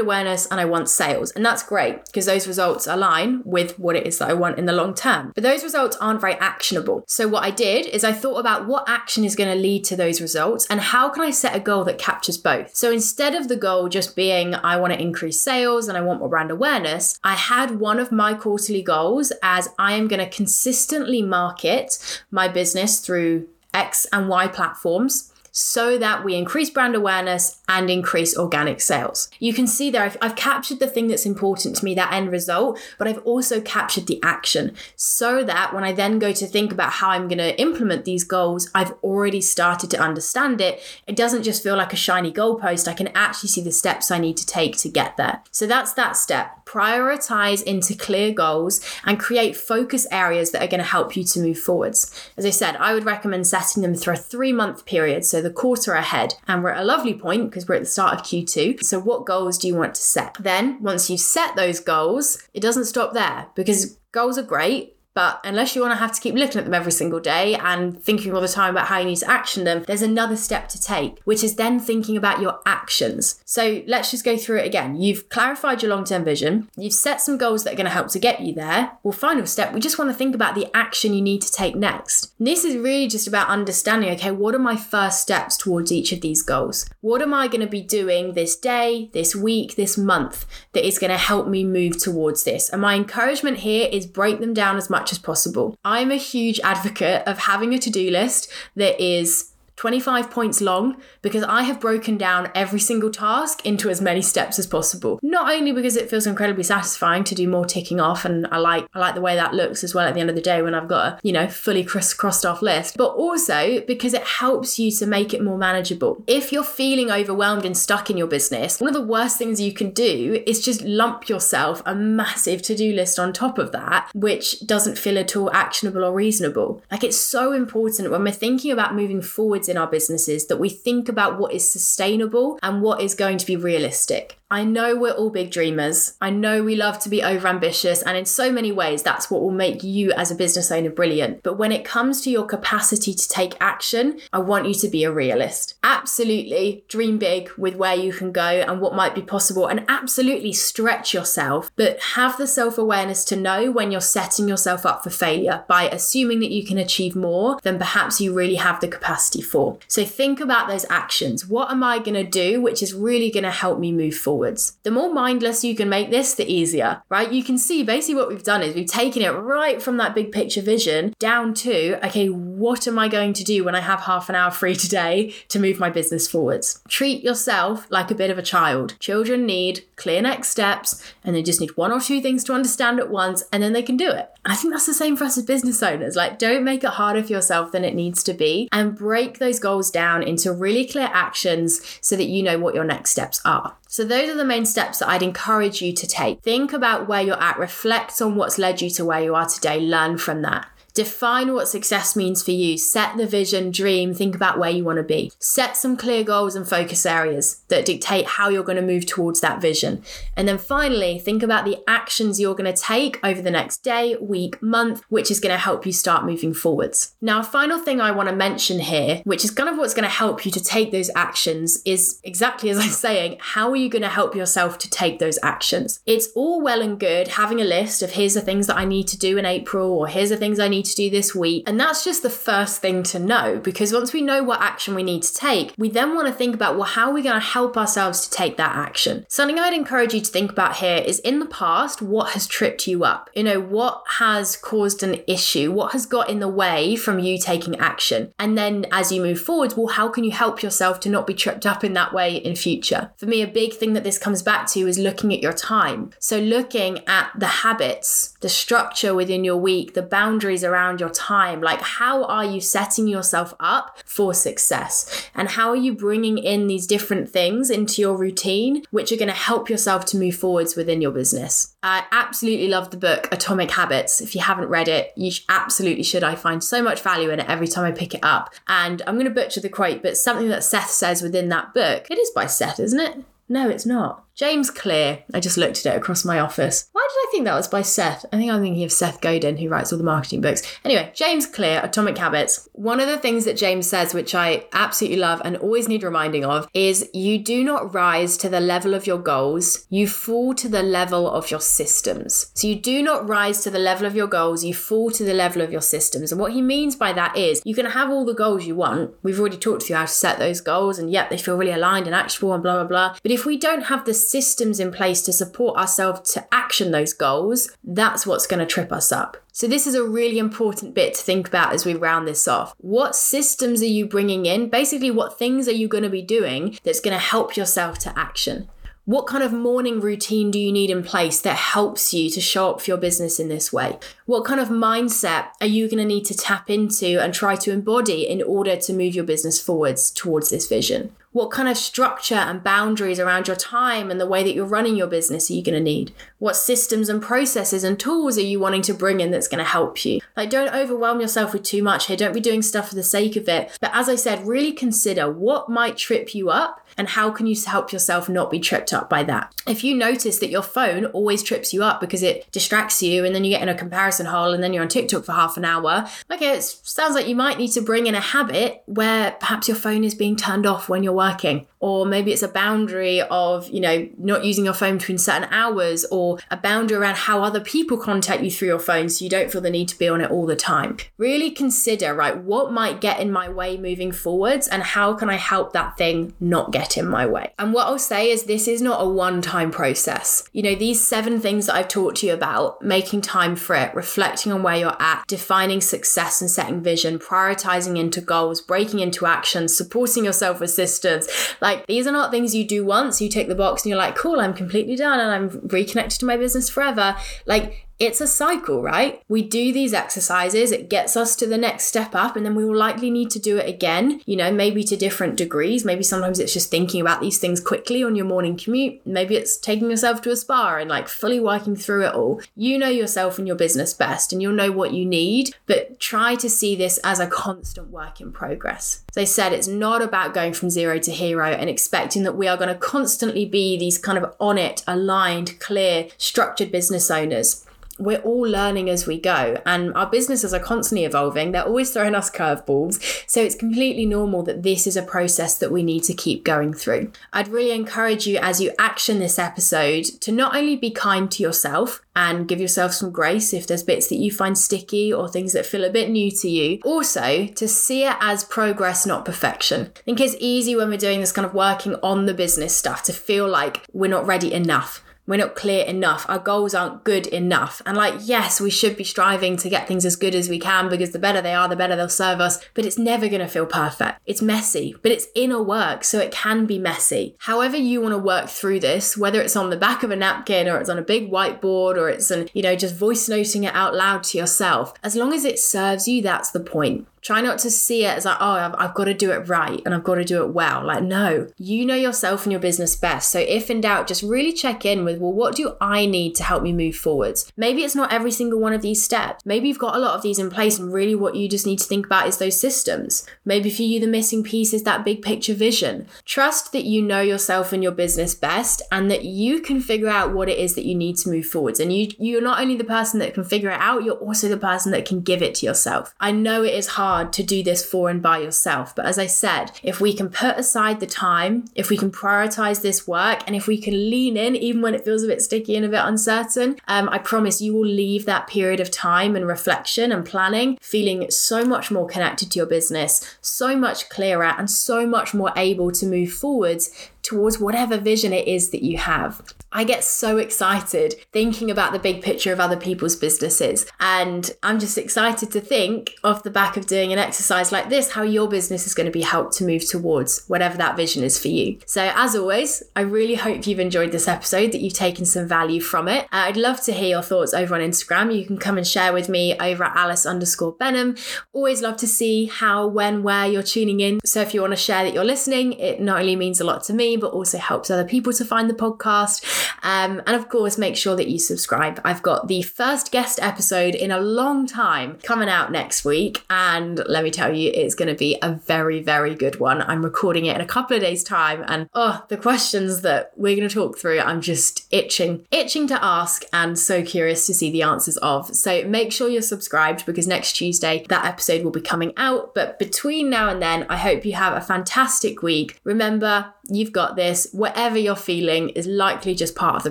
awareness 0.00 0.46
and 0.46 0.60
I 0.60 0.64
want 0.64 0.88
sales. 0.88 1.30
And 1.32 1.44
that's 1.44 1.62
great 1.62 2.04
because 2.06 2.26
those 2.26 2.48
results 2.48 2.86
align 2.86 3.42
with 3.44 3.78
what 3.78 3.96
it 3.96 4.06
is 4.06 4.18
that 4.18 4.30
I 4.30 4.34
want 4.34 4.58
in 4.58 4.66
the 4.66 4.72
long 4.72 4.94
term. 4.94 5.32
But 5.34 5.42
those 5.42 5.62
results 5.62 5.96
aren't 6.00 6.20
very 6.20 6.34
actionable. 6.34 7.04
So, 7.06 7.28
what 7.28 7.44
I 7.44 7.50
did 7.50 7.86
is 7.86 8.04
I 8.04 8.12
thought 8.12 8.38
about 8.38 8.66
what 8.66 8.88
action 8.88 9.24
is 9.24 9.36
going 9.36 9.50
to 9.50 9.60
lead 9.60 9.84
to 9.84 9.96
those 9.96 10.20
results 10.20 10.66
and 10.70 10.80
how 10.80 11.08
can 11.10 11.22
I 11.22 11.30
set 11.30 11.54
a 11.54 11.60
goal 11.60 11.84
that 11.84 11.98
captures 11.98 12.38
both. 12.38 12.74
So, 12.74 12.90
instead 12.90 13.34
of 13.34 13.48
the 13.48 13.56
goal 13.56 13.88
just 13.88 14.16
being 14.16 14.54
I 14.54 14.76
want 14.76 14.92
to 14.92 15.00
increase 15.00 15.40
sales 15.40 15.88
and 15.88 15.96
I 15.96 16.00
want 16.00 16.20
more 16.20 16.28
brand 16.28 16.50
awareness, 16.50 17.18
I 17.22 17.34
had 17.34 17.80
one 17.80 17.98
of 17.98 18.10
my 18.10 18.34
quarterly 18.34 18.82
goals 18.82 19.32
as 19.42 19.68
I 19.78 19.92
am 19.92 20.08
going 20.08 20.24
to 20.24 20.30
consistently 20.30 21.22
market 21.22 22.22
my 22.30 22.48
business 22.48 23.00
through 23.00 23.25
X 23.74 24.06
and 24.12 24.28
Y 24.28 24.48
platforms 24.48 25.32
so 25.58 25.96
that 25.96 26.22
we 26.22 26.34
increase 26.34 26.68
brand 26.68 26.94
awareness 26.94 27.62
and 27.66 27.88
increase 27.88 28.36
organic 28.36 28.78
sales. 28.78 29.30
You 29.38 29.54
can 29.54 29.66
see 29.66 29.90
there, 29.90 30.02
I've, 30.02 30.18
I've, 30.20 30.36
captured 30.36 30.80
the 30.80 30.86
thing 30.86 31.08
that's 31.08 31.24
important 31.24 31.76
to 31.76 31.84
me, 31.86 31.94
that 31.94 32.12
end 32.12 32.30
result, 32.30 32.78
but 32.98 33.08
I've 33.08 33.22
also 33.24 33.62
captured 33.62 34.06
the 34.06 34.20
action 34.22 34.76
so 34.96 35.42
that 35.44 35.72
when 35.72 35.82
I 35.82 35.92
then 35.92 36.18
go 36.18 36.30
to 36.30 36.46
think 36.46 36.72
about 36.72 36.92
how 36.92 37.08
I'm 37.08 37.26
going 37.26 37.38
to 37.38 37.58
implement 37.58 38.04
these 38.04 38.22
goals, 38.22 38.68
I've 38.74 38.92
already 39.02 39.40
started 39.40 39.90
to 39.92 39.98
understand 39.98 40.60
it. 40.60 40.78
It 41.06 41.16
doesn't 41.16 41.42
just 41.42 41.62
feel 41.62 41.76
like 41.78 41.94
a 41.94 41.96
shiny 41.96 42.30
goalpost. 42.30 42.86
I 42.86 42.92
can 42.92 43.08
actually 43.14 43.48
see 43.48 43.62
the 43.62 43.72
steps 43.72 44.10
I 44.10 44.18
need 44.18 44.36
to 44.36 44.44
take 44.44 44.76
to 44.78 44.90
get 44.90 45.16
there. 45.16 45.42
So 45.52 45.66
that's 45.66 45.94
that 45.94 46.18
step. 46.18 46.65
Prioritize 46.66 47.62
into 47.62 47.94
clear 47.94 48.32
goals 48.32 48.80
and 49.04 49.18
create 49.18 49.56
focus 49.56 50.06
areas 50.10 50.50
that 50.50 50.62
are 50.62 50.68
going 50.68 50.80
to 50.80 50.84
help 50.84 51.16
you 51.16 51.24
to 51.24 51.40
move 51.40 51.58
forwards. 51.58 52.12
As 52.36 52.44
I 52.44 52.50
said, 52.50 52.76
I 52.76 52.92
would 52.92 53.04
recommend 53.04 53.46
setting 53.46 53.82
them 53.82 53.94
through 53.94 54.14
a 54.14 54.18
three 54.18 54.52
month 54.52 54.84
period. 54.84 55.24
So 55.24 55.40
the 55.40 55.50
quarter 55.50 55.94
ahead. 55.94 56.34
And 56.48 56.62
we're 56.62 56.70
at 56.70 56.82
a 56.82 56.84
lovely 56.84 57.14
point 57.14 57.50
because 57.50 57.68
we're 57.68 57.76
at 57.76 57.82
the 57.82 57.86
start 57.86 58.14
of 58.14 58.26
Q2. 58.26 58.82
So, 58.82 58.98
what 58.98 59.26
goals 59.26 59.58
do 59.58 59.68
you 59.68 59.76
want 59.76 59.94
to 59.94 60.02
set? 60.02 60.36
Then, 60.40 60.82
once 60.82 61.08
you've 61.08 61.20
set 61.20 61.56
those 61.56 61.80
goals, 61.80 62.42
it 62.52 62.60
doesn't 62.60 62.86
stop 62.86 63.14
there 63.14 63.46
because 63.54 63.96
goals 64.12 64.36
are 64.36 64.42
great. 64.42 64.95
But 65.16 65.40
unless 65.44 65.74
you 65.74 65.80
want 65.80 65.92
to 65.92 65.96
have 65.96 66.12
to 66.12 66.20
keep 66.20 66.34
looking 66.34 66.58
at 66.58 66.64
them 66.64 66.74
every 66.74 66.92
single 66.92 67.20
day 67.20 67.54
and 67.54 67.98
thinking 68.02 68.34
all 68.34 68.42
the 68.42 68.48
time 68.48 68.74
about 68.74 68.88
how 68.88 68.98
you 68.98 69.06
need 69.06 69.16
to 69.16 69.30
action 69.30 69.64
them, 69.64 69.82
there's 69.86 70.02
another 70.02 70.36
step 70.36 70.68
to 70.68 70.80
take, 70.80 71.20
which 71.24 71.42
is 71.42 71.56
then 71.56 71.80
thinking 71.80 72.18
about 72.18 72.42
your 72.42 72.60
actions. 72.66 73.40
So 73.46 73.82
let's 73.86 74.10
just 74.10 74.26
go 74.26 74.36
through 74.36 74.58
it 74.58 74.66
again. 74.66 74.96
You've 74.96 75.30
clarified 75.30 75.80
your 75.82 75.90
long 75.90 76.04
term 76.04 76.22
vision, 76.22 76.68
you've 76.76 76.92
set 76.92 77.22
some 77.22 77.38
goals 77.38 77.64
that 77.64 77.72
are 77.72 77.76
going 77.76 77.86
to 77.86 77.92
help 77.92 78.08
to 78.08 78.18
get 78.18 78.42
you 78.42 78.52
there. 78.52 78.92
Well, 79.02 79.12
final 79.12 79.46
step, 79.46 79.72
we 79.72 79.80
just 79.80 79.98
want 79.98 80.10
to 80.10 80.14
think 80.14 80.34
about 80.34 80.54
the 80.54 80.68
action 80.76 81.14
you 81.14 81.22
need 81.22 81.40
to 81.40 81.50
take 81.50 81.76
next. 81.76 82.34
And 82.38 82.46
this 82.46 82.62
is 82.62 82.76
really 82.76 83.08
just 83.08 83.26
about 83.26 83.48
understanding 83.48 84.10
okay, 84.10 84.32
what 84.32 84.54
are 84.54 84.58
my 84.58 84.76
first 84.76 85.22
steps 85.22 85.56
towards 85.56 85.90
each 85.90 86.12
of 86.12 86.20
these 86.20 86.42
goals? 86.42 86.84
What 87.00 87.22
am 87.22 87.32
I 87.32 87.48
going 87.48 87.62
to 87.62 87.66
be 87.66 87.80
doing 87.80 88.34
this 88.34 88.54
day, 88.54 89.08
this 89.14 89.34
week, 89.34 89.76
this 89.76 89.96
month 89.96 90.44
that 90.74 90.86
is 90.86 90.98
going 90.98 91.10
to 91.10 91.16
help 91.16 91.48
me 91.48 91.64
move 91.64 91.96
towards 91.98 92.44
this? 92.44 92.68
And 92.68 92.82
my 92.82 92.96
encouragement 92.96 93.58
here 93.58 93.88
is 93.90 94.06
break 94.06 94.40
them 94.40 94.52
down 94.52 94.76
as 94.76 94.90
much 94.90 95.05
much 95.06 95.12
as 95.12 95.18
possible. 95.20 95.78
I'm 95.84 96.10
a 96.10 96.16
huge 96.16 96.58
advocate 96.64 97.22
of 97.28 97.38
having 97.38 97.72
a 97.72 97.78
to 97.78 97.90
do 97.90 98.10
list 98.10 98.50
that 98.74 99.00
is 99.00 99.52
25 99.76 100.30
points 100.30 100.60
long 100.60 100.96
because 101.22 101.42
I 101.42 101.62
have 101.62 101.80
broken 101.80 102.16
down 102.16 102.50
every 102.54 102.80
single 102.80 103.10
task 103.10 103.64
into 103.64 103.90
as 103.90 104.00
many 104.00 104.22
steps 104.22 104.58
as 104.58 104.66
possible. 104.66 105.20
Not 105.22 105.52
only 105.52 105.72
because 105.72 105.96
it 105.96 106.08
feels 106.08 106.26
incredibly 106.26 106.62
satisfying 106.62 107.24
to 107.24 107.34
do 107.34 107.46
more 107.46 107.66
ticking 107.66 108.00
off 108.00 108.24
and 108.24 108.46
I 108.48 108.58
like 108.58 108.86
I 108.94 108.98
like 108.98 109.14
the 109.14 109.20
way 109.20 109.36
that 109.36 109.54
looks 109.54 109.84
as 109.84 109.94
well 109.94 110.08
at 110.08 110.14
the 110.14 110.20
end 110.20 110.30
of 110.30 110.36
the 110.36 110.42
day 110.42 110.62
when 110.62 110.74
I've 110.74 110.88
got 110.88 111.06
a, 111.06 111.20
you 111.22 111.32
know, 111.32 111.46
fully 111.46 111.84
crossed 111.84 112.46
off 112.46 112.62
list, 112.62 112.96
but 112.96 113.10
also 113.10 113.80
because 113.82 114.14
it 114.14 114.22
helps 114.24 114.78
you 114.78 114.90
to 114.92 115.06
make 115.06 115.34
it 115.34 115.42
more 115.42 115.58
manageable. 115.58 116.22
If 116.26 116.52
you're 116.52 116.64
feeling 116.64 117.10
overwhelmed 117.10 117.64
and 117.64 117.76
stuck 117.76 118.08
in 118.08 118.16
your 118.16 118.26
business, 118.26 118.80
one 118.80 118.88
of 118.88 118.94
the 118.94 119.02
worst 119.02 119.36
things 119.36 119.60
you 119.60 119.72
can 119.72 119.90
do 119.90 120.42
is 120.46 120.64
just 120.64 120.82
lump 120.82 121.28
yourself 121.28 121.82
a 121.84 121.94
massive 121.94 122.62
to-do 122.62 122.92
list 122.92 123.18
on 123.18 123.32
top 123.32 123.58
of 123.58 123.72
that 123.72 124.10
which 124.14 124.66
doesn't 124.66 124.96
feel 124.98 125.18
at 125.18 125.36
all 125.36 125.52
actionable 125.52 126.04
or 126.04 126.12
reasonable. 126.12 126.82
Like 126.90 127.04
it's 127.04 127.18
so 127.18 127.52
important 127.52 128.10
when 128.10 128.24
we're 128.24 128.32
thinking 128.32 128.72
about 128.72 128.94
moving 128.94 129.20
forward 129.20 129.65
in 129.68 129.76
our 129.76 129.86
businesses 129.86 130.46
that 130.46 130.58
we 130.58 130.68
think 130.68 131.08
about 131.08 131.38
what 131.38 131.52
is 131.52 131.70
sustainable 131.70 132.58
and 132.62 132.82
what 132.82 133.00
is 133.00 133.14
going 133.14 133.38
to 133.38 133.46
be 133.46 133.56
realistic. 133.56 134.38
I 134.48 134.62
know 134.62 134.94
we're 134.94 135.10
all 135.10 135.30
big 135.30 135.50
dreamers. 135.50 136.16
I 136.20 136.30
know 136.30 136.62
we 136.62 136.76
love 136.76 137.00
to 137.00 137.08
be 137.08 137.20
overambitious, 137.20 138.00
and 138.06 138.16
in 138.16 138.26
so 138.26 138.52
many 138.52 138.70
ways, 138.70 139.02
that's 139.02 139.28
what 139.28 139.40
will 139.40 139.50
make 139.50 139.82
you 139.82 140.12
as 140.12 140.30
a 140.30 140.36
business 140.36 140.70
owner 140.70 140.90
brilliant. 140.90 141.42
But 141.42 141.58
when 141.58 141.72
it 141.72 141.84
comes 141.84 142.20
to 142.20 142.30
your 142.30 142.46
capacity 142.46 143.12
to 143.12 143.28
take 143.28 143.56
action, 143.60 144.20
I 144.32 144.38
want 144.38 144.68
you 144.68 144.74
to 144.74 144.88
be 144.88 145.02
a 145.02 145.10
realist. 145.10 145.74
Absolutely 145.82 146.84
dream 146.86 147.18
big 147.18 147.50
with 147.58 147.74
where 147.74 147.96
you 147.96 148.12
can 148.12 148.30
go 148.30 148.40
and 148.40 148.80
what 148.80 148.94
might 148.94 149.16
be 149.16 149.22
possible, 149.22 149.66
and 149.66 149.84
absolutely 149.88 150.52
stretch 150.52 151.12
yourself, 151.12 151.72
but 151.74 152.00
have 152.14 152.38
the 152.38 152.46
self 152.46 152.78
awareness 152.78 153.24
to 153.24 153.36
know 153.36 153.72
when 153.72 153.90
you're 153.90 154.00
setting 154.00 154.48
yourself 154.48 154.86
up 154.86 155.02
for 155.02 155.10
failure 155.10 155.64
by 155.66 155.88
assuming 155.88 156.38
that 156.38 156.52
you 156.52 156.64
can 156.64 156.78
achieve 156.78 157.16
more 157.16 157.58
than 157.64 157.78
perhaps 157.78 158.20
you 158.20 158.32
really 158.32 158.54
have 158.54 158.80
the 158.80 158.86
capacity 158.86 159.42
for. 159.42 159.76
So 159.88 160.04
think 160.04 160.38
about 160.38 160.68
those 160.68 160.86
actions. 160.88 161.48
What 161.48 161.72
am 161.72 161.82
I 161.82 161.98
going 161.98 162.14
to 162.14 162.22
do 162.22 162.60
which 162.60 162.80
is 162.80 162.94
really 162.94 163.32
going 163.32 163.42
to 163.42 163.50
help 163.50 163.80
me 163.80 163.90
move 163.90 164.14
forward? 164.14 164.35
Forwards. 164.36 164.76
The 164.82 164.90
more 164.90 165.12
mindless 165.12 165.64
you 165.64 165.74
can 165.74 165.88
make 165.88 166.10
this, 166.10 166.34
the 166.34 166.50
easier, 166.52 167.02
right? 167.08 167.32
You 167.32 167.42
can 167.42 167.56
see 167.56 167.82
basically 167.82 168.16
what 168.16 168.28
we've 168.28 168.42
done 168.42 168.62
is 168.62 168.74
we've 168.74 168.86
taken 168.86 169.22
it 169.22 169.30
right 169.30 169.80
from 169.80 169.96
that 169.96 170.14
big 170.14 170.30
picture 170.30 170.60
vision 170.60 171.14
down 171.18 171.54
to, 171.54 172.04
okay, 172.06 172.28
what 172.28 172.86
am 172.86 172.98
I 172.98 173.08
going 173.08 173.32
to 173.32 173.44
do 173.44 173.64
when 173.64 173.74
I 173.74 173.80
have 173.80 174.00
half 174.00 174.28
an 174.28 174.34
hour 174.34 174.50
free 174.50 174.76
today 174.86 175.34
to 175.48 175.58
move 175.58 175.78
my 175.78 175.88
business 175.88 176.28
forwards? 176.28 176.82
Treat 176.86 177.24
yourself 177.24 177.86
like 177.90 178.10
a 178.10 178.14
bit 178.14 178.30
of 178.30 178.36
a 178.36 178.42
child. 178.42 178.98
Children 179.00 179.46
need 179.46 179.84
clear 179.96 180.20
next 180.20 180.50
steps 180.50 181.02
and 181.24 181.34
they 181.34 181.42
just 181.42 181.60
need 181.60 181.74
one 181.78 181.92
or 181.92 182.00
two 182.00 182.20
things 182.20 182.44
to 182.44 182.52
understand 182.52 183.00
at 183.00 183.10
once 183.10 183.42
and 183.52 183.62
then 183.62 183.72
they 183.72 183.82
can 183.82 183.96
do 183.96 184.10
it. 184.10 184.28
I 184.44 184.54
think 184.54 184.72
that's 184.72 184.86
the 184.86 184.94
same 184.94 185.16
for 185.16 185.24
us 185.24 185.36
as 185.36 185.44
business 185.44 185.82
owners. 185.82 186.14
Like, 186.14 186.38
don't 186.38 186.62
make 186.62 186.84
it 186.84 186.90
harder 186.90 187.22
for 187.22 187.32
yourself 187.32 187.72
than 187.72 187.84
it 187.84 187.94
needs 187.94 188.22
to 188.24 188.34
be 188.34 188.68
and 188.70 188.96
break 188.96 189.38
those 189.38 189.58
goals 189.58 189.90
down 189.90 190.22
into 190.22 190.52
really 190.52 190.86
clear 190.86 191.10
actions 191.12 191.80
so 192.00 192.16
that 192.16 192.26
you 192.26 192.42
know 192.42 192.58
what 192.58 192.74
your 192.74 192.84
next 192.84 193.10
steps 193.10 193.40
are. 193.44 193.76
So, 193.96 194.04
those 194.04 194.28
are 194.28 194.34
the 194.34 194.44
main 194.44 194.66
steps 194.66 194.98
that 194.98 195.08
I'd 195.08 195.22
encourage 195.22 195.80
you 195.80 195.90
to 195.90 196.06
take. 196.06 196.42
Think 196.42 196.74
about 196.74 197.08
where 197.08 197.22
you're 197.22 197.42
at, 197.42 197.58
reflect 197.58 198.20
on 198.20 198.36
what's 198.36 198.58
led 198.58 198.82
you 198.82 198.90
to 198.90 199.06
where 199.06 199.22
you 199.22 199.34
are 199.34 199.46
today, 199.46 199.80
learn 199.80 200.18
from 200.18 200.42
that. 200.42 200.68
Define 200.96 201.52
what 201.52 201.68
success 201.68 202.16
means 202.16 202.42
for 202.42 202.52
you. 202.52 202.78
Set 202.78 203.18
the 203.18 203.26
vision, 203.26 203.70
dream, 203.70 204.14
think 204.14 204.34
about 204.34 204.58
where 204.58 204.70
you 204.70 204.82
want 204.82 204.96
to 204.96 205.02
be. 205.02 205.30
Set 205.38 205.76
some 205.76 205.94
clear 205.94 206.24
goals 206.24 206.56
and 206.56 206.66
focus 206.66 207.04
areas 207.04 207.60
that 207.68 207.84
dictate 207.84 208.24
how 208.24 208.48
you're 208.48 208.64
going 208.64 208.76
to 208.76 208.82
move 208.82 209.04
towards 209.04 209.42
that 209.42 209.60
vision. 209.60 210.02
And 210.38 210.48
then 210.48 210.56
finally, 210.56 211.18
think 211.18 211.42
about 211.42 211.66
the 211.66 211.76
actions 211.86 212.40
you're 212.40 212.54
going 212.54 212.72
to 212.72 212.82
take 212.82 213.20
over 213.22 213.42
the 213.42 213.50
next 213.50 213.82
day, 213.82 214.16
week, 214.16 214.62
month, 214.62 215.02
which 215.10 215.30
is 215.30 215.38
going 215.38 215.52
to 215.52 215.58
help 215.58 215.84
you 215.84 215.92
start 215.92 216.24
moving 216.24 216.54
forwards. 216.54 217.14
Now, 217.20 217.40
a 217.40 217.44
final 217.44 217.78
thing 217.78 218.00
I 218.00 218.10
want 218.10 218.30
to 218.30 218.34
mention 218.34 218.80
here, 218.80 219.20
which 219.24 219.44
is 219.44 219.50
kind 219.50 219.68
of 219.68 219.76
what's 219.76 219.92
going 219.92 220.04
to 220.04 220.08
help 220.08 220.46
you 220.46 220.50
to 220.52 220.64
take 220.64 220.92
those 220.92 221.10
actions, 221.14 221.82
is 221.84 222.22
exactly 222.24 222.70
as 222.70 222.78
I'm 222.78 222.88
saying, 222.88 223.36
how 223.38 223.68
are 223.68 223.76
you 223.76 223.90
going 223.90 224.00
to 224.00 224.08
help 224.08 224.34
yourself 224.34 224.78
to 224.78 224.88
take 224.88 225.18
those 225.18 225.38
actions? 225.42 226.00
It's 226.06 226.28
all 226.34 226.62
well 226.62 226.80
and 226.80 226.98
good 226.98 227.28
having 227.28 227.60
a 227.60 227.64
list 227.64 228.00
of 228.00 228.12
here's 228.12 228.32
the 228.32 228.40
things 228.40 228.66
that 228.68 228.78
I 228.78 228.86
need 228.86 229.08
to 229.08 229.18
do 229.18 229.36
in 229.36 229.44
April, 229.44 229.90
or 229.92 230.08
here's 230.08 230.30
the 230.30 230.38
things 230.38 230.58
I 230.58 230.68
need 230.68 230.85
to 230.90 230.96
do 230.96 231.10
this 231.10 231.34
week. 231.34 231.64
And 231.66 231.78
that's 231.78 232.04
just 232.04 232.22
the 232.22 232.30
first 232.30 232.80
thing 232.80 233.02
to 233.04 233.18
know 233.18 233.58
because 233.62 233.92
once 233.92 234.12
we 234.12 234.22
know 234.22 234.42
what 234.42 234.60
action 234.60 234.94
we 234.94 235.02
need 235.02 235.22
to 235.22 235.34
take, 235.34 235.74
we 235.76 235.88
then 235.88 236.14
want 236.14 236.28
to 236.28 236.32
think 236.32 236.54
about, 236.54 236.76
well, 236.76 236.84
how 236.84 237.10
are 237.10 237.14
we 237.14 237.22
going 237.22 237.40
to 237.40 237.46
help 237.46 237.76
ourselves 237.76 238.26
to 238.26 238.30
take 238.30 238.56
that 238.56 238.74
action? 238.74 239.24
Something 239.28 239.58
I'd 239.58 239.74
encourage 239.74 240.14
you 240.14 240.20
to 240.20 240.30
think 240.30 240.50
about 240.50 240.76
here 240.76 240.98
is 240.98 241.18
in 241.20 241.38
the 241.38 241.46
past, 241.46 242.02
what 242.02 242.30
has 242.32 242.46
tripped 242.46 242.86
you 242.86 243.04
up? 243.04 243.30
You 243.34 243.42
know, 243.42 243.60
what 243.60 244.02
has 244.18 244.56
caused 244.56 245.02
an 245.02 245.22
issue? 245.26 245.72
What 245.72 245.92
has 245.92 246.06
got 246.06 246.30
in 246.30 246.40
the 246.40 246.48
way 246.48 246.96
from 246.96 247.18
you 247.18 247.38
taking 247.38 247.76
action? 247.76 248.32
And 248.38 248.56
then 248.56 248.86
as 248.92 249.12
you 249.12 249.22
move 249.22 249.40
forward, 249.40 249.74
well, 249.76 249.88
how 249.88 250.08
can 250.08 250.24
you 250.24 250.30
help 250.30 250.62
yourself 250.62 251.00
to 251.00 251.08
not 251.08 251.26
be 251.26 251.34
tripped 251.34 251.66
up 251.66 251.84
in 251.84 251.92
that 251.94 252.12
way 252.12 252.36
in 252.36 252.56
future? 252.56 253.10
For 253.16 253.26
me, 253.26 253.42
a 253.42 253.46
big 253.46 253.74
thing 253.74 253.92
that 253.94 254.04
this 254.04 254.18
comes 254.18 254.42
back 254.42 254.66
to 254.68 254.86
is 254.86 254.98
looking 254.98 255.32
at 255.32 255.42
your 255.42 255.52
time. 255.52 256.10
So 256.18 256.38
looking 256.38 257.06
at 257.06 257.30
the 257.36 257.46
habits, 257.46 258.36
the 258.40 258.48
structure 258.48 259.14
within 259.14 259.44
your 259.44 259.56
week, 259.56 259.94
the 259.94 260.02
boundaries 260.02 260.64
around 260.64 260.75
your 261.00 261.10
time. 261.10 261.60
Like, 261.60 261.80
how 261.80 262.24
are 262.24 262.44
you 262.44 262.60
setting 262.60 263.08
yourself 263.08 263.54
up 263.58 263.98
for 264.04 264.34
success? 264.34 265.28
And 265.34 265.48
how 265.48 265.70
are 265.70 265.76
you 265.76 265.92
bringing 265.92 266.38
in 266.38 266.66
these 266.66 266.86
different 266.86 267.28
things 267.28 267.70
into 267.70 268.00
your 268.00 268.16
routine, 268.16 268.82
which 268.90 269.10
are 269.10 269.16
going 269.16 269.28
to 269.28 269.34
help 269.34 269.68
yourself 269.68 270.04
to 270.06 270.16
move 270.16 270.36
forwards 270.36 270.76
within 270.76 271.00
your 271.00 271.10
business? 271.10 271.74
I 271.82 272.04
absolutely 272.12 272.68
love 272.68 272.90
the 272.90 272.96
book 272.96 273.28
Atomic 273.32 273.70
Habits. 273.70 274.20
If 274.20 274.34
you 274.34 274.40
haven't 274.40 274.68
read 274.68 274.88
it, 274.88 275.12
you 275.16 275.32
absolutely 275.48 276.02
should. 276.02 276.24
I 276.24 276.34
find 276.34 276.62
so 276.62 276.82
much 276.82 277.00
value 277.00 277.30
in 277.30 277.40
it 277.40 277.48
every 277.48 277.68
time 277.68 277.84
I 277.84 277.92
pick 277.92 278.14
it 278.14 278.22
up. 278.22 278.52
And 278.68 279.02
I'm 279.06 279.14
going 279.14 279.26
to 279.26 279.30
butcher 279.30 279.60
the 279.60 279.68
quote, 279.68 280.02
but 280.02 280.16
something 280.16 280.48
that 280.48 280.64
Seth 280.64 280.90
says 280.90 281.22
within 281.22 281.48
that 281.48 281.74
book, 281.74 282.06
it 282.10 282.18
is 282.18 282.30
by 282.30 282.46
Seth, 282.46 282.80
isn't 282.80 283.00
it? 283.00 283.24
No, 283.48 283.68
it's 283.68 283.86
not. 283.86 284.25
James 284.36 284.70
Clear. 284.70 285.24
I 285.32 285.40
just 285.40 285.56
looked 285.56 285.78
at 285.78 285.94
it 285.94 285.96
across 285.96 286.22
my 286.22 286.38
office. 286.38 286.90
Why 286.92 287.08
did 287.08 287.26
I 287.26 287.30
think 287.32 287.44
that 287.46 287.54
was 287.54 287.68
by 287.68 287.80
Seth? 287.80 288.26
I 288.30 288.36
think 288.36 288.52
I'm 288.52 288.60
thinking 288.60 288.84
of 288.84 288.92
Seth 288.92 289.22
Godin, 289.22 289.56
who 289.56 289.70
writes 289.70 289.92
all 289.92 289.98
the 289.98 290.04
marketing 290.04 290.42
books. 290.42 290.62
Anyway, 290.84 291.10
James 291.14 291.46
Clear, 291.46 291.80
Atomic 291.82 292.18
Habits. 292.18 292.68
One 292.74 293.00
of 293.00 293.08
the 293.08 293.16
things 293.16 293.46
that 293.46 293.56
James 293.56 293.88
says, 293.88 294.12
which 294.12 294.34
I 294.34 294.66
absolutely 294.74 295.16
love 295.16 295.40
and 295.42 295.56
always 295.56 295.88
need 295.88 296.02
reminding 296.02 296.44
of, 296.44 296.68
is 296.74 297.08
you 297.14 297.38
do 297.38 297.64
not 297.64 297.94
rise 297.94 298.36
to 298.36 298.50
the 298.50 298.60
level 298.60 298.92
of 298.92 299.06
your 299.06 299.16
goals, 299.16 299.86
you 299.88 300.06
fall 300.06 300.52
to 300.56 300.68
the 300.68 300.82
level 300.82 301.30
of 301.30 301.50
your 301.50 301.60
systems. 301.60 302.50
So 302.52 302.68
you 302.68 302.74
do 302.74 303.02
not 303.02 303.26
rise 303.26 303.62
to 303.62 303.70
the 303.70 303.78
level 303.78 304.06
of 304.06 304.14
your 304.14 304.26
goals, 304.26 304.64
you 304.64 304.74
fall 304.74 305.10
to 305.12 305.24
the 305.24 305.32
level 305.32 305.62
of 305.62 305.72
your 305.72 305.80
systems. 305.80 306.30
And 306.30 306.38
what 306.38 306.52
he 306.52 306.60
means 306.60 306.94
by 306.94 307.14
that 307.14 307.38
is 307.38 307.62
you 307.64 307.74
can 307.74 307.86
have 307.86 308.10
all 308.10 308.26
the 308.26 308.34
goals 308.34 308.66
you 308.66 308.76
want. 308.76 309.14
We've 309.22 309.40
already 309.40 309.56
talked 309.56 309.86
to 309.86 309.88
you 309.94 309.96
how 309.96 310.02
to 310.02 310.08
set 310.08 310.38
those 310.38 310.60
goals, 310.60 310.98
and 310.98 311.10
yep, 311.10 311.30
they 311.30 311.38
feel 311.38 311.56
really 311.56 311.72
aligned 311.72 312.04
and 312.04 312.14
actionable 312.14 312.52
and 312.52 312.62
blah, 312.62 312.74
blah, 312.74 312.84
blah. 312.84 313.16
But 313.22 313.32
if 313.32 313.46
we 313.46 313.56
don't 313.56 313.84
have 313.84 314.04
the 314.04 314.25
systems 314.30 314.80
in 314.80 314.92
place 314.92 315.22
to 315.22 315.32
support 315.32 315.78
ourselves 315.78 316.32
to 316.32 316.46
action 316.52 316.90
those 316.90 317.12
goals, 317.12 317.70
that's 317.84 318.26
what's 318.26 318.46
going 318.46 318.60
to 318.60 318.66
trip 318.66 318.92
us 318.92 319.12
up. 319.12 319.36
So, 319.52 319.66
this 319.66 319.86
is 319.86 319.94
a 319.94 320.04
really 320.04 320.38
important 320.38 320.94
bit 320.94 321.14
to 321.14 321.22
think 321.22 321.48
about 321.48 321.72
as 321.72 321.86
we 321.86 321.94
round 321.94 322.28
this 322.28 322.46
off. 322.46 322.74
What 322.78 323.16
systems 323.16 323.80
are 323.82 323.86
you 323.86 324.06
bringing 324.06 324.44
in? 324.44 324.68
Basically, 324.68 325.10
what 325.10 325.38
things 325.38 325.66
are 325.68 325.72
you 325.72 325.88
going 325.88 326.04
to 326.04 326.10
be 326.10 326.22
doing 326.22 326.78
that's 326.84 327.00
going 327.00 327.14
to 327.14 327.22
help 327.22 327.56
yourself 327.56 327.98
to 328.00 328.18
action? 328.18 328.68
What 329.06 329.28
kind 329.28 329.44
of 329.44 329.52
morning 329.52 330.00
routine 330.00 330.50
do 330.50 330.58
you 330.58 330.72
need 330.72 330.90
in 330.90 331.04
place 331.04 331.40
that 331.42 331.56
helps 331.56 332.12
you 332.12 332.28
to 332.28 332.40
show 332.40 332.70
up 332.70 332.80
for 332.80 332.90
your 332.90 332.98
business 332.98 333.38
in 333.38 333.48
this 333.48 333.72
way? 333.72 334.00
What 334.24 334.44
kind 334.44 334.58
of 334.58 334.66
mindset 334.66 335.50
are 335.60 335.68
you 335.68 335.86
going 335.86 336.00
to 336.00 336.04
need 336.04 336.24
to 336.24 336.36
tap 336.36 336.68
into 336.68 337.22
and 337.22 337.32
try 337.32 337.54
to 337.54 337.70
embody 337.70 338.28
in 338.28 338.42
order 338.42 338.74
to 338.74 338.92
move 338.92 339.14
your 339.14 339.22
business 339.22 339.60
forwards 339.60 340.10
towards 340.10 340.50
this 340.50 340.66
vision? 340.66 341.14
What 341.36 341.50
kind 341.50 341.68
of 341.68 341.76
structure 341.76 342.34
and 342.34 342.64
boundaries 342.64 343.20
around 343.20 343.46
your 343.46 343.58
time 343.58 344.10
and 344.10 344.18
the 344.18 344.26
way 344.26 344.42
that 344.42 344.54
you're 344.54 344.64
running 344.64 344.96
your 344.96 345.06
business 345.06 345.50
are 345.50 345.52
you 345.52 345.62
going 345.62 345.74
to 345.74 345.84
need? 345.84 346.14
What 346.38 346.56
systems 346.56 347.10
and 347.10 347.20
processes 347.20 347.84
and 347.84 348.00
tools 348.00 348.38
are 348.38 348.40
you 348.40 348.58
wanting 348.58 348.80
to 348.80 348.94
bring 348.94 349.20
in 349.20 349.32
that's 349.32 349.46
going 349.46 349.62
to 349.62 349.70
help 349.70 350.02
you? 350.02 350.22
Like, 350.34 350.48
don't 350.48 350.74
overwhelm 350.74 351.20
yourself 351.20 351.52
with 351.52 351.62
too 351.62 351.82
much 351.82 352.06
here. 352.06 352.16
Don't 352.16 352.32
be 352.32 352.40
doing 352.40 352.62
stuff 352.62 352.88
for 352.88 352.94
the 352.94 353.02
sake 353.02 353.36
of 353.36 353.50
it. 353.50 353.76
But 353.82 353.90
as 353.92 354.08
I 354.08 354.14
said, 354.14 354.46
really 354.46 354.72
consider 354.72 355.30
what 355.30 355.68
might 355.68 355.98
trip 355.98 356.34
you 356.34 356.48
up 356.48 356.85
and 356.96 357.08
how 357.08 357.30
can 357.30 357.46
you 357.46 357.56
help 357.66 357.92
yourself 357.92 358.28
not 358.28 358.50
be 358.50 358.58
tripped 358.58 358.92
up 358.92 359.08
by 359.08 359.22
that? 359.24 359.54
If 359.66 359.84
you 359.84 359.94
notice 359.94 360.38
that 360.38 360.50
your 360.50 360.62
phone 360.62 361.06
always 361.06 361.42
trips 361.42 361.72
you 361.72 361.82
up 361.82 362.00
because 362.00 362.22
it 362.22 362.50
distracts 362.52 363.02
you 363.02 363.24
and 363.24 363.34
then 363.34 363.44
you 363.44 363.50
get 363.50 363.62
in 363.62 363.68
a 363.68 363.74
comparison 363.74 364.26
hole 364.26 364.52
and 364.52 364.62
then 364.62 364.72
you're 364.72 364.82
on 364.82 364.88
TikTok 364.88 365.24
for 365.24 365.32
half 365.32 365.56
an 365.56 365.64
hour, 365.64 366.08
okay, 366.32 366.56
it 366.56 366.62
sounds 366.62 367.14
like 367.14 367.28
you 367.28 367.36
might 367.36 367.58
need 367.58 367.72
to 367.72 367.80
bring 367.80 368.06
in 368.06 368.14
a 368.14 368.20
habit 368.20 368.82
where 368.86 369.32
perhaps 369.32 369.68
your 369.68 369.76
phone 369.76 370.04
is 370.04 370.14
being 370.14 370.36
turned 370.36 370.66
off 370.66 370.88
when 370.88 371.02
you're 371.02 371.12
working 371.12 371.66
or 371.86 372.06
maybe 372.06 372.32
it's 372.32 372.42
a 372.42 372.48
boundary 372.48 373.20
of 373.22 373.68
you 373.68 373.80
know 373.80 374.08
not 374.18 374.44
using 374.44 374.64
your 374.64 374.74
phone 374.74 374.98
between 374.98 375.18
certain 375.18 375.48
hours 375.52 376.04
or 376.06 376.38
a 376.50 376.56
boundary 376.56 376.96
around 376.96 377.16
how 377.16 377.42
other 377.42 377.60
people 377.60 377.96
contact 377.96 378.42
you 378.42 378.50
through 378.50 378.68
your 378.68 378.78
phone 378.78 379.08
so 379.08 379.24
you 379.24 379.30
don't 379.30 379.50
feel 379.50 379.60
the 379.60 379.70
need 379.70 379.88
to 379.88 379.98
be 379.98 380.08
on 380.08 380.20
it 380.20 380.30
all 380.30 380.46
the 380.46 380.56
time 380.56 380.96
really 381.18 381.50
consider 381.50 382.14
right 382.14 382.38
what 382.38 382.72
might 382.72 383.00
get 383.00 383.20
in 383.20 383.30
my 383.30 383.48
way 383.48 383.76
moving 383.76 384.10
forwards 384.10 384.66
and 384.66 384.82
how 384.82 385.14
can 385.14 385.28
i 385.28 385.34
help 385.34 385.72
that 385.72 385.96
thing 385.96 386.32
not 386.40 386.72
get 386.72 386.85
in 386.96 387.08
my 387.08 387.26
way. 387.26 387.52
And 387.58 387.72
what 387.72 387.86
i'll 387.86 387.98
say 387.98 388.30
is 388.30 388.44
this 388.44 388.68
is 388.68 388.82
not 388.82 389.02
a 389.02 389.08
one 389.08 389.42
time 389.42 389.70
process. 389.70 390.44
You 390.52 390.62
know 390.62 390.74
these 390.74 391.00
seven 391.00 391.40
things 391.40 391.66
that 391.66 391.74
i've 391.74 391.88
talked 391.88 392.18
to 392.18 392.26
you 392.26 392.34
about 392.34 392.82
making 392.82 393.22
time 393.22 393.56
for 393.56 393.74
it 393.74 393.94
reflecting 393.94 394.52
on 394.52 394.62
where 394.62 394.76
you're 394.76 395.02
at 395.02 395.26
defining 395.26 395.80
success 395.80 396.40
and 396.40 396.50
setting 396.50 396.82
vision 396.82 397.18
prioritizing 397.18 397.98
into 397.98 398.20
goals 398.20 398.60
breaking 398.60 399.00
into 399.00 399.26
action 399.26 399.68
supporting 399.68 400.24
yourself 400.24 400.60
with 400.60 400.70
systems 400.70 401.28
like 401.60 401.86
these 401.86 402.06
are 402.06 402.12
not 402.12 402.30
things 402.30 402.54
you 402.54 402.64
do 402.66 402.84
once, 402.84 403.20
you 403.20 403.28
tick 403.28 403.48
the 403.48 403.54
box 403.54 403.82
and 403.82 403.90
you're 403.90 403.98
like, 403.98 404.16
cool, 404.16 404.40
I'm 404.40 404.54
completely 404.54 404.96
done 404.96 405.20
and 405.20 405.30
I'm 405.30 405.68
reconnected 405.68 406.20
to 406.20 406.26
my 406.26 406.36
business 406.36 406.68
forever. 406.68 407.16
Like 407.46 407.85
it's 407.98 408.20
a 408.20 408.26
cycle, 408.26 408.82
right? 408.82 409.22
We 409.28 409.42
do 409.42 409.72
these 409.72 409.94
exercises, 409.94 410.70
it 410.70 410.90
gets 410.90 411.16
us 411.16 411.34
to 411.36 411.46
the 411.46 411.56
next 411.56 411.84
step 411.84 412.14
up, 412.14 412.36
and 412.36 412.44
then 412.44 412.54
we 412.54 412.64
will 412.64 412.76
likely 412.76 413.10
need 413.10 413.30
to 413.30 413.38
do 413.38 413.56
it 413.56 413.68
again, 413.68 414.20
you 414.26 414.36
know, 414.36 414.52
maybe 414.52 414.84
to 414.84 414.96
different 414.96 415.36
degrees. 415.36 415.84
Maybe 415.84 416.02
sometimes 416.02 416.38
it's 416.38 416.52
just 416.52 416.70
thinking 416.70 417.00
about 417.00 417.20
these 417.20 417.38
things 417.38 417.60
quickly 417.60 418.04
on 418.04 418.14
your 418.14 418.26
morning 418.26 418.56
commute. 418.56 419.00
Maybe 419.06 419.36
it's 419.36 419.56
taking 419.56 419.90
yourself 419.90 420.20
to 420.22 420.30
a 420.30 420.36
spa 420.36 420.76
and 420.76 420.90
like 420.90 421.08
fully 421.08 421.40
working 421.40 421.76
through 421.76 422.06
it 422.06 422.14
all. 422.14 422.40
You 422.54 422.78
know 422.78 422.88
yourself 422.88 423.38
and 423.38 423.46
your 423.46 423.56
business 423.56 423.94
best, 423.94 424.32
and 424.32 424.42
you'll 424.42 424.52
know 424.52 424.72
what 424.72 424.92
you 424.92 425.06
need, 425.06 425.54
but 425.66 425.98
try 425.98 426.34
to 426.36 426.50
see 426.50 426.76
this 426.76 426.98
as 426.98 427.18
a 427.18 427.26
constant 427.26 427.90
work 427.90 428.20
in 428.20 428.30
progress. 428.30 429.02
As 429.10 429.16
I 429.16 429.24
said, 429.24 429.52
it's 429.52 429.68
not 429.68 430.02
about 430.02 430.34
going 430.34 430.52
from 430.52 430.68
zero 430.68 430.98
to 430.98 431.10
hero 431.10 431.46
and 431.46 431.70
expecting 431.70 432.24
that 432.24 432.36
we 432.36 432.46
are 432.46 432.56
going 432.58 432.68
to 432.68 432.74
constantly 432.74 433.46
be 433.46 433.78
these 433.78 433.96
kind 433.96 434.18
of 434.18 434.34
on 434.38 434.58
it, 434.58 434.84
aligned, 434.86 435.58
clear, 435.60 436.08
structured 436.18 436.70
business 436.70 437.10
owners 437.10 437.65
we're 437.98 438.20
all 438.20 438.42
learning 438.42 438.90
as 438.90 439.06
we 439.06 439.18
go 439.18 439.60
and 439.66 439.92
our 439.94 440.06
businesses 440.06 440.52
are 440.52 440.60
constantly 440.60 441.04
evolving 441.04 441.52
they're 441.52 441.64
always 441.64 441.92
throwing 441.92 442.14
us 442.14 442.30
curveballs 442.30 443.24
so 443.26 443.40
it's 443.40 443.54
completely 443.54 444.06
normal 444.06 444.42
that 444.42 444.62
this 444.62 444.86
is 444.86 444.96
a 444.96 445.02
process 445.02 445.56
that 445.58 445.72
we 445.72 445.82
need 445.82 446.02
to 446.02 446.14
keep 446.14 446.44
going 446.44 446.72
through 446.72 447.10
i'd 447.32 447.48
really 447.48 447.72
encourage 447.72 448.26
you 448.26 448.38
as 448.38 448.60
you 448.60 448.72
action 448.78 449.18
this 449.18 449.38
episode 449.38 450.04
to 450.20 450.32
not 450.32 450.54
only 450.54 450.76
be 450.76 450.90
kind 450.90 451.30
to 451.30 451.42
yourself 451.42 452.02
and 452.16 452.48
give 452.48 452.58
yourself 452.58 452.94
some 452.94 453.10
grace 453.10 453.52
if 453.52 453.66
there's 453.66 453.82
bits 453.82 454.08
that 454.08 454.16
you 454.16 454.32
find 454.32 454.56
sticky 454.56 455.12
or 455.12 455.28
things 455.28 455.52
that 455.52 455.66
feel 455.66 455.84
a 455.84 455.90
bit 455.90 456.08
new 456.08 456.30
to 456.30 456.48
you. 456.48 456.80
Also, 456.82 457.46
to 457.46 457.68
see 457.68 458.04
it 458.04 458.16
as 458.20 458.42
progress, 458.42 459.04
not 459.04 459.26
perfection. 459.26 459.92
I 459.94 460.00
think 460.00 460.20
it's 460.20 460.34
easy 460.40 460.74
when 460.74 460.88
we're 460.88 460.96
doing 460.96 461.20
this 461.20 461.30
kind 461.30 461.44
of 461.44 461.52
working 461.52 461.94
on 462.02 462.24
the 462.24 462.32
business 462.32 462.74
stuff 462.74 463.02
to 463.04 463.12
feel 463.12 463.46
like 463.46 463.84
we're 463.92 464.10
not 464.10 464.26
ready 464.26 464.52
enough 464.52 465.04
we're 465.26 465.36
not 465.36 465.54
clear 465.54 465.84
enough. 465.84 466.24
Our 466.28 466.38
goals 466.38 466.74
aren't 466.74 467.04
good 467.04 467.26
enough. 467.26 467.82
And 467.84 467.96
like, 467.96 468.14
yes, 468.20 468.60
we 468.60 468.70
should 468.70 468.96
be 468.96 469.04
striving 469.04 469.56
to 469.58 469.68
get 469.68 469.88
things 469.88 470.04
as 470.04 470.16
good 470.16 470.34
as 470.34 470.48
we 470.48 470.58
can 470.58 470.88
because 470.88 471.10
the 471.10 471.18
better 471.18 471.42
they 471.42 471.54
are, 471.54 471.68
the 471.68 471.76
better 471.76 471.96
they'll 471.96 472.08
serve 472.08 472.40
us. 472.40 472.64
But 472.74 472.84
it's 472.84 472.98
never 472.98 473.28
going 473.28 473.40
to 473.40 473.48
feel 473.48 473.66
perfect. 473.66 474.20
It's 474.26 474.42
messy, 474.42 474.94
but 475.02 475.12
it's 475.12 475.26
inner 475.34 475.62
work. 475.62 476.04
So 476.04 476.18
it 476.18 476.32
can 476.32 476.66
be 476.66 476.78
messy. 476.78 477.36
However, 477.40 477.76
you 477.76 478.00
want 478.00 478.12
to 478.12 478.18
work 478.18 478.48
through 478.48 478.80
this, 478.80 479.16
whether 479.16 479.40
it's 479.40 479.56
on 479.56 479.70
the 479.70 479.76
back 479.76 480.02
of 480.02 480.10
a 480.10 480.16
napkin 480.16 480.68
or 480.68 480.78
it's 480.78 480.90
on 480.90 480.98
a 480.98 481.02
big 481.02 481.30
whiteboard 481.30 481.96
or 481.96 482.08
it's, 482.08 482.30
an, 482.30 482.48
you 482.52 482.62
know, 482.62 482.76
just 482.76 482.94
voice 482.94 483.28
noting 483.28 483.64
it 483.64 483.74
out 483.74 483.94
loud 483.94 484.22
to 484.24 484.38
yourself, 484.38 484.94
as 485.02 485.16
long 485.16 485.32
as 485.32 485.44
it 485.44 485.58
serves 485.58 486.06
you, 486.06 486.22
that's 486.22 486.50
the 486.50 486.60
point 486.60 487.06
Try 487.26 487.40
not 487.40 487.58
to 487.58 487.72
see 487.72 488.04
it 488.04 488.16
as 488.16 488.24
like, 488.24 488.36
oh, 488.38 488.52
I've, 488.52 488.74
I've 488.78 488.94
got 488.94 489.06
to 489.06 489.12
do 489.12 489.32
it 489.32 489.48
right 489.48 489.82
and 489.84 489.92
I've 489.92 490.04
got 490.04 490.14
to 490.14 490.24
do 490.24 490.44
it 490.44 490.54
well. 490.54 490.86
Like, 490.86 491.02
no, 491.02 491.48
you 491.58 491.84
know 491.84 491.96
yourself 491.96 492.44
and 492.44 492.52
your 492.52 492.60
business 492.60 492.94
best. 492.94 493.32
So 493.32 493.40
if 493.40 493.68
in 493.68 493.80
doubt, 493.80 494.06
just 494.06 494.22
really 494.22 494.52
check 494.52 494.84
in 494.84 495.04
with, 495.04 495.18
well, 495.18 495.32
what 495.32 495.56
do 495.56 495.74
I 495.80 496.06
need 496.06 496.36
to 496.36 496.44
help 496.44 496.62
me 496.62 496.72
move 496.72 496.94
forwards? 496.94 497.52
Maybe 497.56 497.82
it's 497.82 497.96
not 497.96 498.12
every 498.12 498.30
single 498.30 498.60
one 498.60 498.72
of 498.72 498.80
these 498.80 499.02
steps. 499.02 499.44
Maybe 499.44 499.66
you've 499.66 499.76
got 499.76 499.96
a 499.96 499.98
lot 499.98 500.14
of 500.14 500.22
these 500.22 500.38
in 500.38 500.50
place 500.50 500.78
and 500.78 500.92
really 500.92 501.16
what 501.16 501.34
you 501.34 501.48
just 501.48 501.66
need 501.66 501.80
to 501.80 501.88
think 501.88 502.06
about 502.06 502.28
is 502.28 502.38
those 502.38 502.60
systems. 502.60 503.26
Maybe 503.44 503.70
for 503.70 503.82
you, 503.82 503.98
the 503.98 504.06
missing 504.06 504.44
piece 504.44 504.72
is 504.72 504.84
that 504.84 505.04
big 505.04 505.20
picture 505.20 505.54
vision. 505.54 506.06
Trust 506.24 506.70
that 506.70 506.84
you 506.84 507.02
know 507.02 507.22
yourself 507.22 507.72
and 507.72 507.82
your 507.82 507.90
business 507.90 508.36
best 508.36 508.82
and 508.92 509.10
that 509.10 509.24
you 509.24 509.60
can 509.60 509.80
figure 509.80 510.08
out 510.08 510.32
what 510.32 510.48
it 510.48 510.58
is 510.58 510.76
that 510.76 510.86
you 510.86 510.94
need 510.94 511.16
to 511.16 511.28
move 511.28 511.46
forwards. 511.46 511.80
And 511.80 511.92
you, 511.92 512.08
you're 512.20 512.40
not 512.40 512.60
only 512.60 512.76
the 512.76 512.84
person 512.84 513.18
that 513.18 513.34
can 513.34 513.42
figure 513.42 513.70
it 513.70 513.80
out, 513.80 514.04
you're 514.04 514.14
also 514.14 514.48
the 514.48 514.56
person 514.56 514.92
that 514.92 515.04
can 515.04 515.22
give 515.22 515.42
it 515.42 515.56
to 515.56 515.66
yourself. 515.66 516.14
I 516.20 516.30
know 516.30 516.62
it 516.62 516.72
is 516.72 516.86
hard 516.86 517.15
to 517.24 517.42
do 517.42 517.62
this 517.62 517.84
for 517.84 518.08
and 518.10 518.22
by 518.22 518.38
yourself, 518.38 518.94
but 518.94 519.06
as 519.06 519.18
I 519.18 519.26
said, 519.26 519.72
if 519.82 520.00
we 520.00 520.14
can 520.14 520.28
put 520.28 520.58
aside 520.58 521.00
the 521.00 521.06
time, 521.06 521.64
if 521.74 521.90
we 521.90 521.96
can 521.96 522.10
prioritize 522.10 522.82
this 522.82 523.06
work, 523.06 523.40
and 523.46 523.56
if 523.56 523.66
we 523.66 523.78
can 523.78 524.10
lean 524.10 524.36
in 524.36 524.56
even 524.56 524.82
when 524.82 524.94
it 524.94 525.04
feels 525.04 525.22
a 525.22 525.28
bit 525.28 525.42
sticky 525.42 525.76
and 525.76 525.84
a 525.84 525.88
bit 525.88 526.02
uncertain, 526.04 526.76
um, 526.88 527.08
I 527.08 527.18
promise 527.18 527.60
you 527.60 527.74
will 527.74 527.86
leave 527.86 528.26
that 528.26 528.46
period 528.46 528.80
of 528.80 528.90
time 528.90 529.36
and 529.36 529.46
reflection 529.46 530.12
and 530.12 530.24
planning 530.24 530.78
feeling 530.80 531.30
so 531.30 531.64
much 531.64 531.90
more 531.90 532.06
connected 532.06 532.50
to 532.50 532.58
your 532.58 532.66
business, 532.66 533.36
so 533.40 533.76
much 533.76 534.08
clearer, 534.08 534.54
and 534.58 534.70
so 534.70 535.06
much 535.06 535.34
more 535.34 535.52
able 535.56 535.90
to 535.92 536.06
move 536.06 536.32
forwards 536.32 537.10
towards 537.22 537.58
whatever 537.58 537.98
vision 537.98 538.32
it 538.32 538.46
is 538.46 538.70
that 538.70 538.84
you 538.84 538.98
have. 538.98 539.42
I 539.72 539.84
get 539.84 540.04
so 540.04 540.38
excited 540.38 541.14
thinking 541.32 541.70
about 541.70 541.92
the 541.92 541.98
big 541.98 542.22
picture 542.22 542.52
of 542.52 542.60
other 542.60 542.76
people's 542.76 543.16
businesses. 543.16 543.86
And 544.00 544.50
I'm 544.62 544.78
just 544.78 544.96
excited 544.96 545.50
to 545.50 545.60
think 545.60 546.14
off 546.22 546.44
the 546.44 546.50
back 546.50 546.76
of 546.76 546.86
doing 546.86 547.12
an 547.12 547.18
exercise 547.18 547.72
like 547.72 547.88
this, 547.88 548.12
how 548.12 548.22
your 548.22 548.48
business 548.48 548.86
is 548.86 548.94
going 548.94 549.06
to 549.06 549.12
be 549.12 549.22
helped 549.22 549.54
to 549.58 549.64
move 549.64 549.86
towards 549.86 550.46
whatever 550.46 550.76
that 550.78 550.96
vision 550.96 551.24
is 551.24 551.38
for 551.38 551.48
you. 551.48 551.78
So, 551.86 552.10
as 552.14 552.36
always, 552.36 552.82
I 552.94 553.00
really 553.00 553.34
hope 553.34 553.66
you've 553.66 553.80
enjoyed 553.80 554.12
this 554.12 554.28
episode, 554.28 554.72
that 554.72 554.80
you've 554.80 554.92
taken 554.92 555.24
some 555.24 555.48
value 555.48 555.80
from 555.80 556.08
it. 556.08 556.24
Uh, 556.26 556.46
I'd 556.46 556.56
love 556.56 556.80
to 556.84 556.92
hear 556.92 557.08
your 557.08 557.22
thoughts 557.22 557.52
over 557.52 557.74
on 557.74 557.80
Instagram. 557.80 558.36
You 558.36 558.46
can 558.46 558.58
come 558.58 558.78
and 558.78 558.86
share 558.86 559.12
with 559.12 559.28
me 559.28 559.58
over 559.58 559.84
at 559.84 559.96
Alice 559.96 560.26
underscore 560.26 560.72
Benham. 560.72 561.16
Always 561.52 561.82
love 561.82 561.96
to 561.98 562.06
see 562.06 562.46
how, 562.46 562.86
when, 562.86 563.22
where 563.22 563.46
you're 563.46 563.62
tuning 563.62 564.00
in. 564.00 564.20
So, 564.24 564.40
if 564.40 564.54
you 564.54 564.60
want 564.60 564.72
to 564.72 564.76
share 564.76 565.04
that 565.04 565.12
you're 565.12 565.24
listening, 565.24 565.74
it 565.74 566.00
not 566.00 566.20
only 566.20 566.36
means 566.36 566.60
a 566.60 566.64
lot 566.64 566.84
to 566.84 566.92
me, 566.92 567.16
but 567.16 567.32
also 567.32 567.58
helps 567.58 567.90
other 567.90 568.04
people 568.04 568.32
to 568.34 568.44
find 568.44 568.70
the 568.70 568.74
podcast. 568.74 569.55
Um, 569.82 570.22
and 570.26 570.36
of 570.36 570.48
course, 570.48 570.78
make 570.78 570.96
sure 570.96 571.16
that 571.16 571.28
you 571.28 571.38
subscribe. 571.38 572.00
I've 572.04 572.22
got 572.22 572.48
the 572.48 572.62
first 572.62 573.12
guest 573.12 573.38
episode 573.40 573.94
in 573.94 574.10
a 574.10 574.20
long 574.20 574.66
time 574.66 575.18
coming 575.22 575.48
out 575.48 575.70
next 575.70 576.04
week. 576.04 576.44
And 576.50 577.02
let 577.06 577.24
me 577.24 577.30
tell 577.30 577.54
you, 577.54 577.70
it's 577.74 577.94
going 577.94 578.08
to 578.08 578.14
be 578.14 578.38
a 578.42 578.52
very, 578.52 579.00
very 579.00 579.34
good 579.34 579.60
one. 579.60 579.82
I'm 579.82 580.04
recording 580.04 580.46
it 580.46 580.56
in 580.56 580.60
a 580.60 580.66
couple 580.66 580.96
of 580.96 581.02
days' 581.02 581.22
time. 581.22 581.64
And 581.66 581.88
oh, 581.94 582.24
the 582.28 582.36
questions 582.36 583.02
that 583.02 583.32
we're 583.36 583.56
going 583.56 583.68
to 583.68 583.74
talk 583.74 583.98
through, 583.98 584.20
I'm 584.20 584.40
just 584.40 584.86
itching, 584.90 585.46
itching 585.50 585.86
to 585.88 586.04
ask 586.04 586.44
and 586.52 586.78
so 586.78 587.02
curious 587.02 587.46
to 587.46 587.54
see 587.54 587.70
the 587.70 587.82
answers 587.82 588.16
of. 588.18 588.54
So 588.54 588.84
make 588.84 589.12
sure 589.12 589.28
you're 589.28 589.42
subscribed 589.42 590.04
because 590.06 590.26
next 590.26 590.54
Tuesday 590.54 591.04
that 591.08 591.24
episode 591.24 591.62
will 591.62 591.70
be 591.70 591.80
coming 591.80 592.12
out. 592.16 592.54
But 592.54 592.78
between 592.78 593.30
now 593.30 593.48
and 593.48 593.62
then, 593.62 593.86
I 593.88 593.96
hope 593.96 594.24
you 594.24 594.34
have 594.34 594.54
a 594.54 594.60
fantastic 594.60 595.42
week. 595.42 595.80
Remember, 595.84 596.54
you've 596.68 596.92
got 596.92 597.16
this. 597.16 597.48
Whatever 597.52 597.98
you're 597.98 598.16
feeling 598.16 598.70
is 598.70 598.86
likely 598.86 599.34
just 599.34 599.54
part 599.54 599.76
of 599.76 599.82
the 599.82 599.90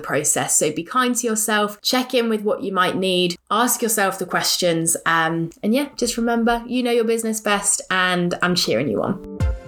process. 0.00 0.56
So 0.56 0.72
be 0.72 0.84
kind 0.84 1.14
to 1.16 1.26
yourself, 1.26 1.80
check 1.82 2.14
in 2.14 2.28
with 2.28 2.42
what 2.42 2.62
you 2.62 2.72
might 2.72 2.96
need, 2.96 3.36
ask 3.50 3.82
yourself 3.82 4.18
the 4.18 4.26
questions. 4.26 4.96
Um, 5.06 5.50
and 5.62 5.74
yeah, 5.74 5.88
just 5.96 6.16
remember, 6.16 6.62
you 6.66 6.82
know 6.82 6.90
your 6.90 7.04
business 7.04 7.40
best, 7.40 7.80
and 7.90 8.34
I'm 8.42 8.54
cheering 8.54 8.88
you 8.88 9.02
on. 9.02 9.65